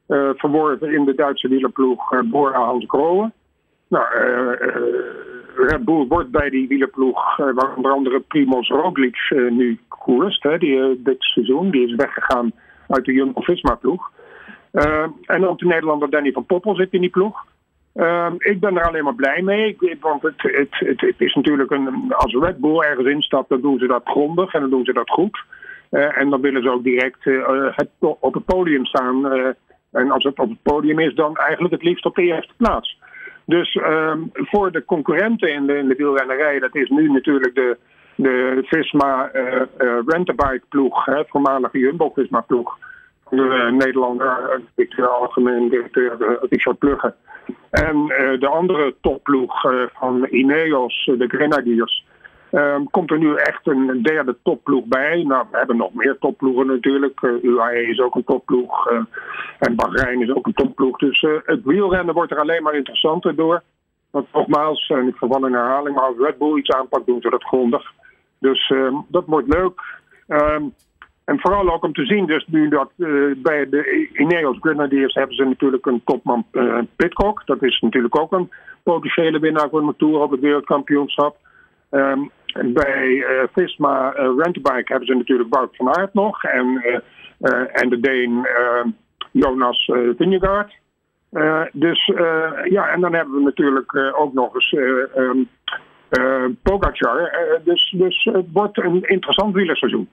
uh, 0.09 0.30
verworven 0.35 0.95
in 0.95 1.04
de 1.04 1.14
Duitse 1.14 1.49
wielerploeg 1.49 2.12
uh, 2.12 2.21
Bora 2.21 2.59
Hans 2.59 2.85
Grohe. 2.88 3.33
Nou, 3.88 4.04
uh, 4.14 4.50
Red 5.56 5.85
Bull 5.85 6.06
wordt 6.06 6.30
bij 6.30 6.50
die 6.50 6.68
wielerploeg, 6.68 7.37
waar 7.37 7.76
onder 7.76 7.92
andere 7.92 8.21
Primoz 8.21 8.68
Roglic 8.68 9.16
nu 9.50 9.78
koerst, 9.88 10.42
hè, 10.42 10.59
die, 10.59 11.02
dit 11.02 11.16
seizoen. 11.18 11.71
Die 11.71 11.87
is 11.87 11.95
weggegaan 11.95 12.52
uit 12.88 13.04
de 13.04 13.12
Jumbo-Visma-ploeg. 13.12 14.11
Uh, 14.76 15.06
en 15.26 15.47
ook 15.47 15.59
de 15.59 15.66
Nederlander 15.66 16.11
Danny 16.11 16.33
van 16.33 16.47
Poppel 16.47 16.75
zit 16.75 16.92
in 16.92 17.00
die 17.00 17.11
ploeg. 17.11 17.45
Uh, 17.95 18.33
ik 18.38 18.61
ben 18.61 18.76
er 18.76 18.88
alleen 18.88 19.04
maar 19.04 19.14
blij 19.14 19.42
mee. 19.42 19.76
Want 20.00 20.23
het, 20.23 20.42
het, 20.42 21.00
het, 21.00 21.14
is 21.18 21.35
natuurlijk 21.35 21.71
een. 21.71 22.12
Als 22.12 22.35
Red 22.35 22.59
Bull 22.59 22.80
ergens 22.80 23.09
instapt, 23.09 23.49
dan 23.49 23.61
doen 23.61 23.78
ze 23.78 23.87
dat 23.87 24.02
grondig 24.04 24.54
en 24.54 24.61
dan 24.61 24.71
doen 24.71 24.85
ze 24.85 24.92
dat 24.92 25.11
goed. 25.11 25.45
Uh, 25.90 26.18
en 26.18 26.30
dan 26.30 26.40
willen 26.40 26.62
ze 26.62 26.71
ook 26.71 26.83
direct 26.83 27.25
het, 27.75 27.88
op 27.99 28.35
het 28.35 28.45
podium 28.45 28.85
staan. 28.85 29.26
en 29.92 30.11
als 30.11 30.25
het 30.25 30.38
op 30.38 30.49
het 30.49 30.62
podium 30.62 30.99
is, 30.99 31.14
dan 31.14 31.37
eigenlijk 31.37 31.75
het 31.75 31.83
liefst 31.83 32.04
op 32.04 32.14
de 32.14 32.23
eerste 32.23 32.52
plaats. 32.56 32.99
Dus 33.45 33.75
ehm, 33.75 34.21
voor 34.33 34.73
de 34.73 34.85
concurrenten 34.85 35.52
in 35.52 35.66
de, 35.66 35.76
in 35.76 35.88
de 35.88 35.95
wielrennerij, 35.95 36.59
dat 36.59 36.75
is 36.75 36.88
nu 36.88 37.11
natuurlijk 37.11 37.54
de, 37.54 37.76
de 38.14 38.62
Visma 38.66 39.30
Rentabike 40.06 40.64
ploeg, 40.68 41.04
hè, 41.04 41.23
voormalige 41.26 41.78
Jumbo 41.78 42.11
Visma 42.14 42.40
ploeg 42.40 42.78
de 43.30 43.68
Nederlander, 43.78 44.61
directeur, 44.75 45.09
algemeen 45.09 45.68
directeur 45.68 46.23
eh, 46.23 46.37
Richard 46.50 46.78
Plugge. 46.78 47.14
En 47.71 47.97
uh, 47.97 48.40
de 48.40 48.49
andere 48.49 48.95
topploeg 49.00 49.61
van 49.92 50.26
Ineos, 50.30 51.04
de 51.04 51.28
Grenadiers. 51.28 52.04
Um, 52.52 52.90
komt 52.90 53.11
er 53.11 53.18
nu 53.18 53.35
echt 53.35 53.66
een 53.66 54.02
derde 54.02 54.37
topploeg 54.42 54.85
bij. 54.85 55.23
Nou, 55.23 55.47
we 55.50 55.59
hebben 55.59 55.76
nog 55.76 55.95
meer 55.95 56.16
topploegen 56.21 56.66
natuurlijk. 56.66 57.21
UAE 57.42 57.87
is 57.87 58.00
ook 58.00 58.14
een 58.14 58.25
topploeg. 58.25 58.87
en 59.59 59.75
Bahrein 59.75 60.23
is 60.23 60.35
ook 60.35 60.47
een 60.47 60.54
topploeg. 60.54 60.99
Dus 60.99 61.26
het 61.45 61.64
wielrennen 61.64 62.14
wordt 62.14 62.33
er 62.33 62.40
alleen 62.40 62.62
maar 62.62 62.75
interessanter 62.75 63.35
door. 63.35 63.62
Want 64.11 64.33
nogmaals, 64.33 64.88
en 64.88 65.09
ik 65.09 65.16
verval 65.16 65.47
in 65.47 65.52
herhaling, 65.52 65.95
maar 65.95 66.04
als 66.04 66.18
Red 66.18 66.38
Bull 66.38 66.59
iets 66.59 66.71
aanpakt, 66.71 67.06
doen 67.06 67.21
ze 67.21 67.30
dat 67.30 67.45
grondig. 67.45 67.92
Dus 68.38 68.71
ehm, 68.71 68.95
dat 69.09 69.25
wordt 69.26 69.49
leuk. 69.49 69.80
Um, 70.28 70.75
en 71.26 71.40
vooral 71.40 71.73
ook 71.73 71.85
om 71.85 71.92
te 71.92 72.04
zien, 72.04 72.26
dus 72.26 72.47
nu 72.47 72.68
dat 72.68 72.90
uh, 72.97 73.35
bij 73.37 73.68
de 73.68 74.09
Ineos 74.12 74.56
Grenadiers 74.61 75.14
hebben 75.14 75.37
ze 75.37 75.45
natuurlijk 75.45 75.87
een 75.87 76.00
topman 76.04 76.47
uh, 76.52 76.78
Pitcock. 76.97 77.42
Dat 77.47 77.62
is 77.62 77.80
natuurlijk 77.80 78.21
ook 78.21 78.33
een 78.33 78.50
potentiële 78.83 79.38
winnaar 79.38 79.68
voor 79.68 79.87
de 79.87 79.95
Tour 79.97 80.21
op 80.21 80.30
het 80.30 80.40
wereldkampioenschap. 80.40 81.37
Um, 81.90 82.30
bij 82.62 83.06
uh, 83.06 83.42
Visma 83.52 84.11
Rentbike 84.11 84.85
hebben 84.85 85.06
ze 85.06 85.14
natuurlijk 85.14 85.54
Wout 85.54 85.76
van 85.76 85.97
Aert 85.97 86.14
nog. 86.14 86.45
En, 86.45 86.83
en 87.73 87.88
de 87.88 88.00
Deen 88.00 88.47
Jonas 89.33 89.90
Vingegaard. 90.16 90.73
dus 91.73 92.06
ja, 92.64 92.88
en 92.88 93.00
dan 93.00 93.14
hebben 93.14 93.35
we 93.35 93.42
natuurlijk 93.42 94.14
ook 94.18 94.33
nog 94.33 94.54
eens 94.54 94.73
um, 95.16 95.49
Pogacar. 96.62 97.30
dus, 97.64 97.95
dus 97.97 98.25
het 98.33 98.47
wordt 98.52 98.78
een 98.78 99.02
interessant 99.02 99.54
wielerseizoen. 99.54 100.09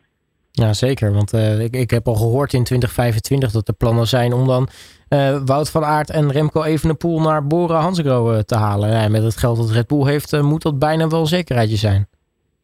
Ja, 0.55 0.73
zeker. 0.73 1.13
Want 1.13 1.33
ik, 1.59 1.75
ik 1.75 1.89
heb 1.89 2.07
al 2.07 2.15
gehoord 2.15 2.53
in 2.53 2.63
2025 2.63 3.51
dat 3.51 3.67
er 3.67 3.73
plannen 3.73 4.07
zijn 4.07 4.33
om 4.33 4.47
dan 4.47 4.67
Wout 5.45 5.71
van 5.71 5.83
Aert 5.83 6.09
en 6.09 6.31
Remco 6.31 6.63
Evenepoel 6.63 7.19
naar 7.21 7.47
Bora 7.47 7.79
Hansgrohe 7.79 8.45
te 8.45 8.55
halen. 8.55 8.89
Ja, 8.89 9.07
met 9.09 9.23
het 9.23 9.37
geld 9.37 9.57
dat 9.57 9.71
Red 9.71 9.87
Bull 9.87 10.05
heeft, 10.05 10.41
moet 10.41 10.61
dat 10.61 10.79
bijna 10.79 11.07
wel 11.07 11.19
een 11.19 11.25
zekerheidje 11.25 11.77
zijn. 11.77 12.07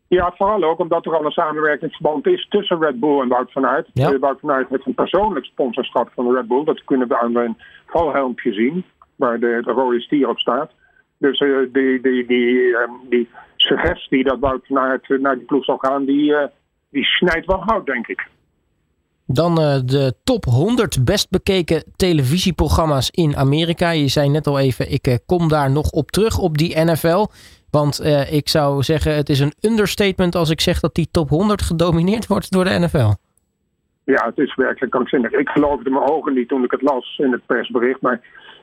Ja, 0.10 0.34
vooral 0.38 0.64
ook 0.64 0.80
omdat 0.80 1.06
er 1.06 1.16
al 1.16 1.26
een 1.26 1.32
samenwerkingsverband 1.32 2.28
is 2.28 2.48
tussen 2.48 2.80
Red 2.80 3.00
Bull 3.00 3.22
en 3.22 3.28
Wout 3.28 3.52
van 3.52 3.66
Aert. 3.66 3.90
Ja. 3.94 4.12
Eh, 4.12 4.20
Wout 4.20 4.40
van 4.40 4.52
Aert 4.52 4.70
heeft 4.70 4.86
een 4.86 4.94
persoonlijk 4.94 5.46
sponsorschap 5.46 6.12
van 6.16 6.36
Red 6.36 6.48
Bull. 6.48 6.64
Dat 6.64 6.84
kunnen 6.84 7.08
we 7.08 7.20
aan 7.20 7.36
een 7.36 7.58
valhelmpje 7.86 8.54
zien, 8.54 8.86
waar 9.16 9.40
de, 9.40 9.62
de 9.64 9.72
rode 9.72 10.02
stier 10.02 10.30
op 10.30 10.40
staat. 10.40 10.72
Dus 11.18 11.40
uh, 11.40 11.58
die, 11.74 12.02
die, 12.02 12.26
die, 12.26 12.76
die 13.10 13.30
suggestie 13.56 14.24
dat 14.24 14.40
Wout 14.40 14.68
van 14.68 14.80
Aert 14.80 15.10
naar 15.10 15.36
die 15.36 15.46
ploeg 15.46 15.64
zal 15.64 15.78
gaan, 15.78 16.06
die, 16.06 16.32
uh, 16.32 16.44
die 16.92 17.04
snijdt 17.04 17.46
wel 17.46 17.64
hout, 17.66 17.86
denk 17.86 18.08
ik. 18.08 18.28
Dan 19.26 19.56
de 19.86 20.14
top 20.24 20.46
100 20.46 21.06
best 21.06 21.30
bekeken 21.30 21.84
televisieprogramma's 21.96 23.10
in 23.12 23.36
Amerika. 23.36 23.90
Je 23.90 24.08
zei 24.08 24.30
net 24.30 24.48
al 24.48 24.60
even, 24.60 24.92
ik 24.92 25.20
kom 25.26 25.48
daar 25.48 25.72
nog 25.72 25.90
op 25.90 26.12
terug 26.12 26.38
op 26.38 26.58
die 26.58 26.84
NFL. 26.84 27.26
Want 27.72 28.02
uh, 28.02 28.34
ik 28.34 28.50
zou 28.50 28.84
zeggen, 28.84 29.16
het 29.16 29.30
is 29.30 29.40
een 29.40 29.54
understatement 29.62 30.36
als 30.36 30.50
ik 30.50 30.62
zeg 30.62 30.80
dat 30.80 30.96
die 30.96 31.08
top 31.12 31.30
100 31.30 31.62
gedomineerd 31.62 32.28
wordt 32.28 32.52
door 32.52 32.64
de 32.64 32.80
NFL. 32.80 33.14
Ja, 34.04 34.26
het 34.26 34.38
is 34.38 34.56
werkelijk 34.56 34.92
krankzinnig. 34.92 35.32
Ik 35.32 35.50
geloofde 35.50 35.90
mijn 35.90 36.10
ogen 36.10 36.34
niet 36.34 36.48
toen 36.48 36.64
ik 36.64 36.72
het 36.72 36.82
las 36.82 37.18
in 37.18 37.32
het 37.32 37.46
persbericht. 37.46 38.02
Maar 38.02 38.22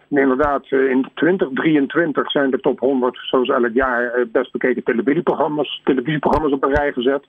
inderdaad, 0.09 0.65
eh, 0.69 0.91
in 0.91 1.09
2023 1.15 2.31
zijn 2.31 2.51
de 2.51 2.61
top 2.61 2.79
100, 2.79 3.19
zoals 3.23 3.49
elk 3.49 3.73
jaar, 3.73 4.13
eh, 4.13 4.25
best 4.33 4.53
bekeken 4.53 4.83
televisieprogramma's, 4.83 5.81
televisieprogramma's 5.85 6.53
op 6.53 6.65
een 6.65 6.75
rij 6.75 6.93
gezet. 6.93 7.25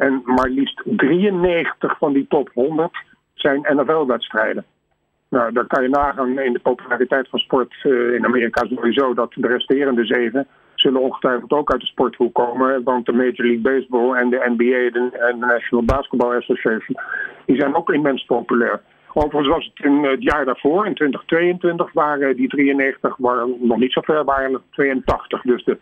En 0.00 0.22
maar 0.24 0.48
liefst 0.48 0.82
93 0.84 1.98
van 1.98 2.12
die 2.12 2.26
top 2.28 2.50
100 2.54 2.90
zijn 3.34 3.66
NFL-wedstrijden. 3.68 4.64
Nou, 5.28 5.52
dan 5.52 5.66
kan 5.66 5.82
je 5.82 5.88
nagaan 5.88 6.38
in 6.38 6.52
de 6.52 6.58
populariteit 6.58 7.28
van 7.28 7.38
sport 7.38 7.74
in 8.16 8.24
Amerika 8.24 8.66
sowieso 8.66 9.14
dat 9.14 9.32
de 9.34 9.48
resterende 9.48 10.04
zeven 10.04 10.46
zullen 10.74 11.00
ongetwijfeld 11.00 11.52
ook 11.52 11.72
uit 11.72 11.80
de 11.80 11.86
sporthoek 11.86 12.34
komen. 12.34 12.82
Want 12.82 13.06
de 13.06 13.12
Major 13.12 13.44
League 13.46 13.60
Baseball 13.60 14.14
en 14.14 14.30
de 14.30 14.52
NBA 14.56 15.00
en 15.18 15.40
de 15.40 15.46
National 15.46 15.84
Basketball 15.84 16.36
Association, 16.36 16.96
die 17.46 17.56
zijn 17.56 17.74
ook 17.74 17.90
immens 17.90 18.24
populair. 18.24 18.80
Overigens 19.12 19.48
was 19.48 19.70
het 19.74 19.84
in 19.84 20.04
het 20.04 20.22
jaar 20.22 20.44
daarvoor, 20.44 20.86
in 20.86 20.94
2022, 20.94 21.92
waren 21.92 22.36
die 22.36 22.48
93 22.48 23.16
waren 23.16 23.56
nog 23.60 23.78
niet 23.78 23.92
zo 23.92 24.00
ver, 24.00 24.24
waren 24.24 24.52
het 24.52 24.62
82. 24.70 25.42
Dus 25.42 25.64
de 25.64 25.78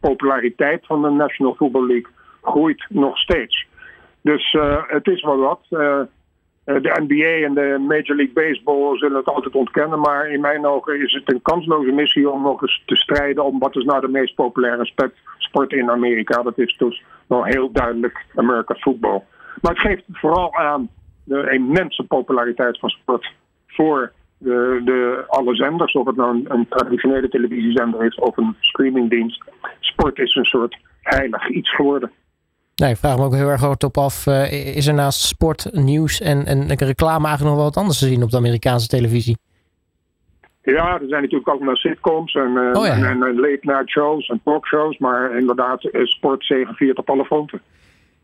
populariteit 0.00 0.86
van 0.86 1.02
de 1.02 1.10
National 1.10 1.54
Football 1.54 1.86
League 1.86 2.10
groeit 2.42 2.86
nog 2.88 3.18
steeds. 3.18 3.66
Dus 4.22 4.52
uh, 4.52 4.82
het 4.86 5.06
is 5.06 5.22
wel 5.22 5.38
wat. 5.38 5.60
Uh, 5.70 6.00
eh, 6.64 6.82
de 6.82 7.04
NBA 7.06 7.46
en 7.46 7.54
de 7.54 7.84
Major 7.88 8.16
League 8.16 8.32
Baseball 8.32 8.98
zullen 8.98 9.16
het 9.16 9.26
altijd 9.26 9.54
ontkennen. 9.54 10.00
Maar 10.00 10.28
in 10.28 10.40
mijn 10.40 10.66
ogen 10.66 11.02
is 11.02 11.12
het 11.12 11.32
een 11.32 11.42
kansloze 11.42 11.92
missie 11.92 12.30
om 12.30 12.42
nog 12.42 12.62
eens 12.62 12.82
te 12.86 12.96
strijden 12.96 13.44
om 13.44 13.58
wat 13.58 13.76
is 13.76 13.84
nou 13.84 14.00
de 14.00 14.08
meest 14.08 14.34
populaire 14.34 14.90
sport 15.38 15.72
in 15.72 15.90
Amerika. 15.90 16.42
Dat 16.42 16.58
is 16.58 16.76
dus 16.76 17.02
wel 17.26 17.44
heel 17.44 17.72
duidelijk 17.72 18.24
American 18.34 18.76
football. 18.76 19.22
Maar 19.60 19.72
het 19.72 19.80
geeft 19.80 20.04
vooral 20.12 20.54
aan 20.54 20.88
de 21.24 21.50
immense 21.50 22.02
populariteit 22.02 22.78
van 22.78 22.88
sport 22.88 23.32
voor 23.66 24.12
de, 24.38 24.80
de, 24.84 25.24
alle 25.26 25.54
zenders. 25.54 25.92
Of 25.92 26.06
het 26.06 26.16
nou 26.16 26.34
een, 26.34 26.44
een 26.48 26.68
traditionele 26.68 27.28
televisiezender 27.28 28.04
is 28.04 28.14
of 28.14 28.36
een 28.36 28.56
streamingdienst. 28.60 29.44
Sport 29.80 30.18
is 30.18 30.34
een 30.34 30.44
soort 30.44 30.78
heilig 31.02 31.48
iets 31.48 31.74
geworden. 31.74 32.10
Nee, 32.80 32.90
ik 32.90 32.96
vraag 32.96 33.16
me 33.16 33.24
ook 33.24 33.34
heel 33.34 33.48
erg 33.48 33.60
hard 33.60 33.84
op 33.84 33.98
af. 33.98 34.26
Uh, 34.26 34.76
is 34.76 34.86
er 34.86 34.94
naast 34.94 35.20
sport, 35.20 35.68
nieuws 35.72 36.20
en, 36.20 36.46
en 36.46 36.74
reclame 36.74 37.26
eigenlijk 37.26 37.42
nog 37.42 37.54
wel 37.54 37.64
wat 37.64 37.76
anders 37.76 37.98
te 37.98 38.06
zien 38.06 38.22
op 38.22 38.30
de 38.30 38.36
Amerikaanse 38.36 38.88
televisie? 38.88 39.36
Ja, 40.62 41.00
er 41.00 41.08
zijn 41.08 41.22
natuurlijk 41.22 41.48
ook 41.48 41.60
nog 41.60 41.76
sitcoms 41.76 42.34
en, 42.34 42.50
uh, 42.50 42.80
oh 42.80 42.86
ja. 42.86 42.92
en, 42.92 43.04
en, 43.04 43.34
late 43.34 43.58
night 43.60 43.88
shows 43.88 44.28
en 44.28 44.40
talkshows. 44.44 44.98
Maar 44.98 45.38
inderdaad, 45.38 45.84
uh, 45.84 46.06
sport 46.06 46.44
zegeviert 46.44 46.98
op 46.98 47.10
alle 47.10 47.24
fronten. 47.24 47.60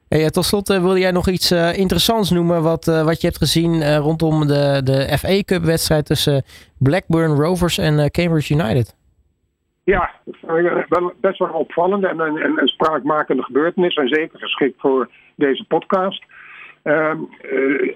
Hey, 0.09 0.31
tot 0.31 0.45
slot 0.45 0.69
wilde 0.69 0.99
jij 0.99 1.11
nog 1.11 1.29
iets 1.29 1.53
interessants 1.53 2.31
noemen 2.31 2.63
wat, 2.63 2.85
wat 2.85 3.21
je 3.21 3.27
hebt 3.27 3.39
gezien 3.39 3.97
rondom 3.97 4.47
de, 4.47 4.81
de 4.85 5.19
FA 5.19 5.43
Cup 5.43 5.65
wedstrijd 5.65 6.07
tussen 6.07 6.45
Blackburn 6.79 7.35
Rovers 7.35 7.79
en 7.79 8.11
Cambridge 8.11 8.55
United. 8.55 8.95
Ja, 9.87 10.11
wel, 10.89 11.13
best 11.21 11.39
wel 11.39 11.49
opvallend 11.49 12.05
en 12.05 12.19
een, 12.19 12.61
een, 12.61 12.69
spraakmakende 12.69 13.43
gebeurtenis. 13.43 13.95
En 13.95 14.09
zeker 14.09 14.39
geschikt 14.39 14.81
voor 14.81 15.11
deze 15.35 15.65
podcast. 15.65 16.25
Uh, 16.85 17.13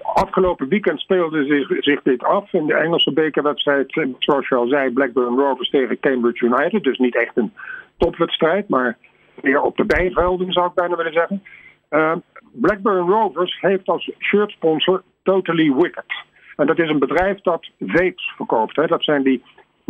afgelopen 0.01 0.67
weekend 0.67 0.99
speelde 0.99 1.67
zich, 1.79 2.01
dit 2.01 2.23
af 2.23 2.53
in 2.53 2.65
de 2.65 2.73
Engelse 2.73 3.13
bekerwedstrijd. 3.13 3.97
Eh, 3.97 4.07
zoals 4.19 4.47
je 4.47 4.55
al 4.55 4.67
zei, 4.67 4.93
Blackburn 4.93 5.37
Rovers 5.37 5.69
tegen 5.69 5.99
Cambridge 5.99 6.45
United. 6.45 6.83
Dus 6.83 6.97
niet 6.97 7.15
echt 7.15 7.37
een 7.37 7.53
topwedstrijd, 7.97 8.69
maar 8.69 8.97
meer 9.41 9.61
op 9.61 9.77
de 9.77 9.85
bijvelden 9.85 10.51
zou 10.51 10.67
ik 10.67 10.73
bijna 10.73 10.95
willen 10.95 11.13
zeggen. 11.13 11.43
Uh, 11.89 12.15
Blackburn 12.51 13.09
Rovers 13.09 13.59
heeft 13.61 13.87
als 13.87 14.11
shirtsponsor 14.19 15.03
Totally 15.23 15.73
Wicked. 15.73 16.13
En 16.55 16.67
dat 16.67 16.79
is 16.79 16.89
een 16.89 16.99
bedrijf 16.99 17.41
dat 17.41 17.69
vapes 17.79 18.33
verkoopt. 18.35 18.75
Hè. 18.75 18.87
Dat 18.87 19.03
zijn 19.03 19.23
die 19.23 19.43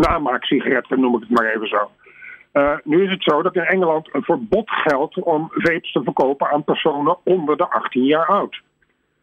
namaaksigaretten, 0.10 1.00
noem 1.00 1.16
ik 1.16 1.22
het 1.22 1.30
maar 1.30 1.54
even 1.56 1.68
zo. 1.68 1.92
Uh, 2.54 2.78
nu 2.84 3.04
is 3.04 3.12
het 3.12 3.24
zo 3.24 3.42
dat 3.42 3.56
in 3.56 3.66
Engeland 3.66 4.10
een 4.12 4.24
verbod 4.24 4.70
geldt 4.70 5.20
om 5.24 5.50
vapes 5.52 5.92
te 5.92 6.04
verkopen 6.04 6.52
aan 6.52 6.64
personen 6.64 7.18
onder 7.24 7.58
de 7.58 7.70
18 7.70 8.04
jaar 8.04 8.26
oud. 8.26 8.62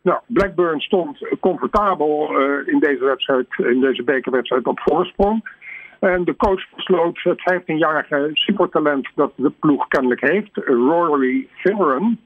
Nou, 0.02 0.18
Blackburn 0.26 0.80
stond 0.80 1.18
comfortabel 1.40 2.40
uh, 2.40 2.68
in 2.68 2.78
deze 2.78 3.04
wedstrijd, 3.04 3.46
in 3.56 3.80
deze 3.80 4.02
bekerwedstrijd 4.02 4.66
op 4.66 4.80
voorsprong. 4.80 5.56
En 6.00 6.24
de 6.24 6.36
coach 6.36 6.62
besloot 6.76 7.20
het 7.22 7.52
15-jarige 7.52 8.30
supertalent 8.32 9.08
dat 9.14 9.32
de 9.36 9.50
ploeg 9.50 9.88
kennelijk 9.88 10.20
heeft, 10.20 10.56
Rory 10.56 11.48
Finneran, 11.54 12.18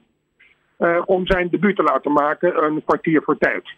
uh, 0.79 1.01
om 1.05 1.25
zijn 1.25 1.49
debuut 1.49 1.75
te 1.75 1.83
laten 1.83 2.11
maken 2.11 2.63
een 2.63 2.83
kwartier 2.85 3.21
voor 3.21 3.37
tijd. 3.37 3.69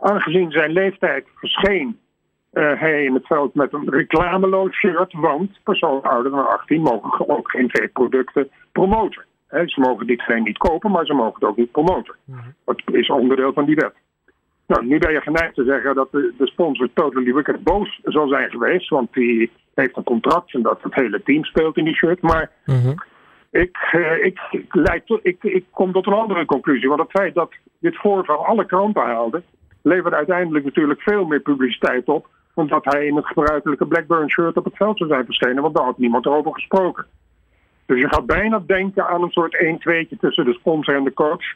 aangezien 0.00 0.50
zijn 0.50 0.72
leeftijd 0.72 1.26
verscheen 1.34 1.98
uh, 2.52 2.80
hij 2.80 3.04
in 3.04 3.14
het 3.14 3.26
veld 3.26 3.54
met 3.54 3.72
een 3.72 3.90
reclameloos 3.90 4.74
shirt, 4.74 5.12
want 5.12 5.50
personen 5.62 6.02
ouder 6.02 6.30
dan 6.30 6.48
18 6.48 6.80
mogen 6.80 7.28
ook 7.28 7.50
geen 7.50 7.70
veeproducten 7.70 8.50
promoten. 8.72 9.24
ze 9.48 9.80
mogen 9.80 10.06
dit 10.06 10.22
geen 10.22 10.42
niet 10.42 10.58
kopen, 10.58 10.90
maar 10.90 11.06
ze 11.06 11.14
mogen 11.14 11.34
het 11.34 11.44
ook 11.44 11.56
niet 11.56 11.72
promoten. 11.72 12.14
Mhm. 12.24 12.40
Dat 12.64 12.82
is 12.92 13.10
onderdeel 13.10 13.52
van 13.52 13.64
die 13.64 13.74
wet. 13.74 13.94
Nou, 14.66 14.86
nu 14.86 14.98
ben 14.98 15.12
je 15.12 15.20
geneigd 15.20 15.54
te 15.54 15.64
zeggen 15.64 15.94
dat 15.94 16.10
de, 16.10 16.34
de 16.38 16.46
sponsor 16.46 16.88
Totally 16.94 17.34
Wicked 17.34 17.62
boos 17.62 18.00
zal 18.02 18.28
zijn 18.28 18.50
geweest, 18.50 18.88
want 18.88 19.12
die 19.12 19.50
heeft 19.74 19.96
een 19.96 20.02
contract 20.02 20.54
en 20.54 20.62
dat 20.62 20.82
het 20.82 20.94
hele 20.94 21.22
team 21.22 21.44
speelt 21.44 21.76
in 21.76 21.84
die 21.84 21.94
shirt. 21.94 22.22
Maar 22.22 22.50
mhm. 22.64 22.94
ik, 23.50 23.92
uh, 23.92 24.24
ik, 24.24 24.40
ik, 24.50 24.74
leid, 24.74 25.18
ik, 25.22 25.42
ik 25.42 25.64
kom 25.70 25.92
tot 25.92 26.06
een 26.06 26.12
andere 26.12 26.44
conclusie. 26.44 26.88
Want 26.88 27.00
het 27.00 27.10
feit 27.10 27.34
dat 27.34 27.52
dit 27.78 27.96
voorval 27.96 28.46
alle 28.46 28.66
kranten 28.66 29.02
haalde, 29.02 29.42
levert 29.82 30.14
uiteindelijk 30.14 30.64
natuurlijk 30.64 31.00
veel 31.00 31.24
meer 31.24 31.40
publiciteit 31.40 32.08
op 32.08 32.28
omdat 32.54 32.84
hij 32.84 33.06
in 33.06 33.16
het 33.16 33.26
gebruikelijke 33.26 33.86
Blackburn 33.86 34.30
shirt 34.30 34.56
op 34.56 34.64
het 34.64 34.76
veld 34.76 34.98
zou 34.98 35.10
zijn 35.10 35.24
verschenen, 35.24 35.62
want 35.62 35.74
daar 35.74 35.84
had 35.84 35.98
niemand 35.98 36.26
over 36.26 36.52
gesproken. 36.52 37.06
Dus 37.86 38.00
je 38.00 38.08
gaat 38.08 38.26
bijna 38.26 38.62
denken 38.66 39.08
aan 39.08 39.22
een 39.22 39.30
soort 39.30 39.56
1-2'tje 39.56 40.18
tussen 40.20 40.44
de 40.44 40.52
sponsor 40.52 40.94
en 40.94 41.04
de 41.04 41.14
coach. 41.14 41.54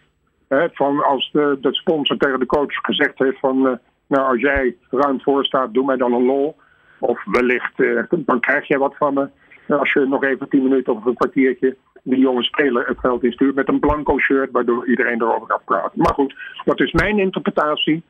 van 0.72 1.04
als 1.04 1.30
de, 1.32 1.58
sponsor 1.70 2.16
tegen 2.16 2.38
de 2.38 2.46
coach 2.46 2.74
gezegd 2.82 3.18
heeft 3.18 3.38
van, 3.38 3.66
uh, 3.66 3.72
nou 4.06 4.28
als 4.28 4.40
jij 4.40 4.76
ruim 4.90 5.20
voor 5.20 5.44
staat, 5.44 5.74
doe 5.74 5.84
mij 5.84 5.96
dan 5.96 6.12
een 6.12 6.24
lol. 6.24 6.56
Of 6.98 7.24
wellicht, 7.24 7.78
uh, 7.80 8.02
dan 8.10 8.40
krijg 8.40 8.68
jij 8.68 8.78
wat 8.78 8.96
van 8.96 9.14
me. 9.14 9.28
Als 9.68 9.92
je 9.92 10.06
nog 10.06 10.24
even 10.24 10.48
tien 10.48 10.62
minuten 10.62 10.96
of 10.96 11.04
een 11.04 11.14
kwartiertje 11.14 11.76
die 12.02 12.18
jonge 12.18 12.42
speler 12.42 12.86
het 12.86 13.00
veld 13.00 13.24
instuurt 13.24 13.54
met 13.54 13.68
een 13.68 13.80
blanco 13.80 14.18
shirt, 14.18 14.50
waardoor 14.50 14.88
iedereen 14.88 15.22
erover 15.22 15.46
gaat 15.46 15.64
praten. 15.64 15.98
Maar 16.00 16.14
goed, 16.14 16.34
dat 16.64 16.80
is 16.80 16.92
mijn 16.92 17.18
interpretatie. 17.18 18.02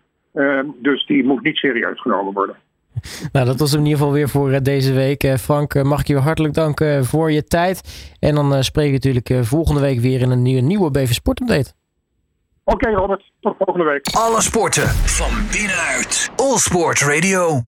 Dus 0.77 1.07
die 1.07 1.25
moet 1.25 1.43
niet 1.43 1.57
serieus 1.57 2.01
genomen 2.01 2.33
worden. 2.33 2.57
Nou, 3.33 3.47
dat 3.47 3.59
was 3.59 3.73
in 3.73 3.79
ieder 3.79 3.99
geval 3.99 4.13
weer 4.13 4.29
voor 4.29 4.51
eh, 4.51 4.61
deze 4.63 4.93
week. 4.93 5.25
Eh, 5.25 5.35
Frank, 5.35 5.75
eh, 5.75 5.83
mag 5.83 6.01
ik 6.01 6.07
je 6.07 6.19
hartelijk 6.19 6.55
danken 6.55 7.05
voor 7.05 7.33
je 7.33 7.45
tijd. 7.45 7.81
En 8.19 8.35
dan 8.35 8.65
spreken 8.65 9.01
we 9.01 9.09
natuurlijk 9.09 9.47
volgende 9.47 9.81
week 9.81 10.01
weer 10.01 10.21
in 10.21 10.31
een 10.31 10.43
nieuwe, 10.43 10.61
nieuwe 10.61 10.91
BV 10.91 11.13
Sport 11.13 11.41
Update. 11.41 11.73
Oké 12.65 12.91
Robert, 12.91 13.33
tot 13.41 13.55
volgende 13.59 13.91
week. 13.91 14.09
Alle 14.13 14.43
sporten 14.43 14.89
van 14.89 15.31
binnenuit. 15.53 16.31
All 16.37 16.57
Sport 16.57 17.01
Radio. 17.01 17.63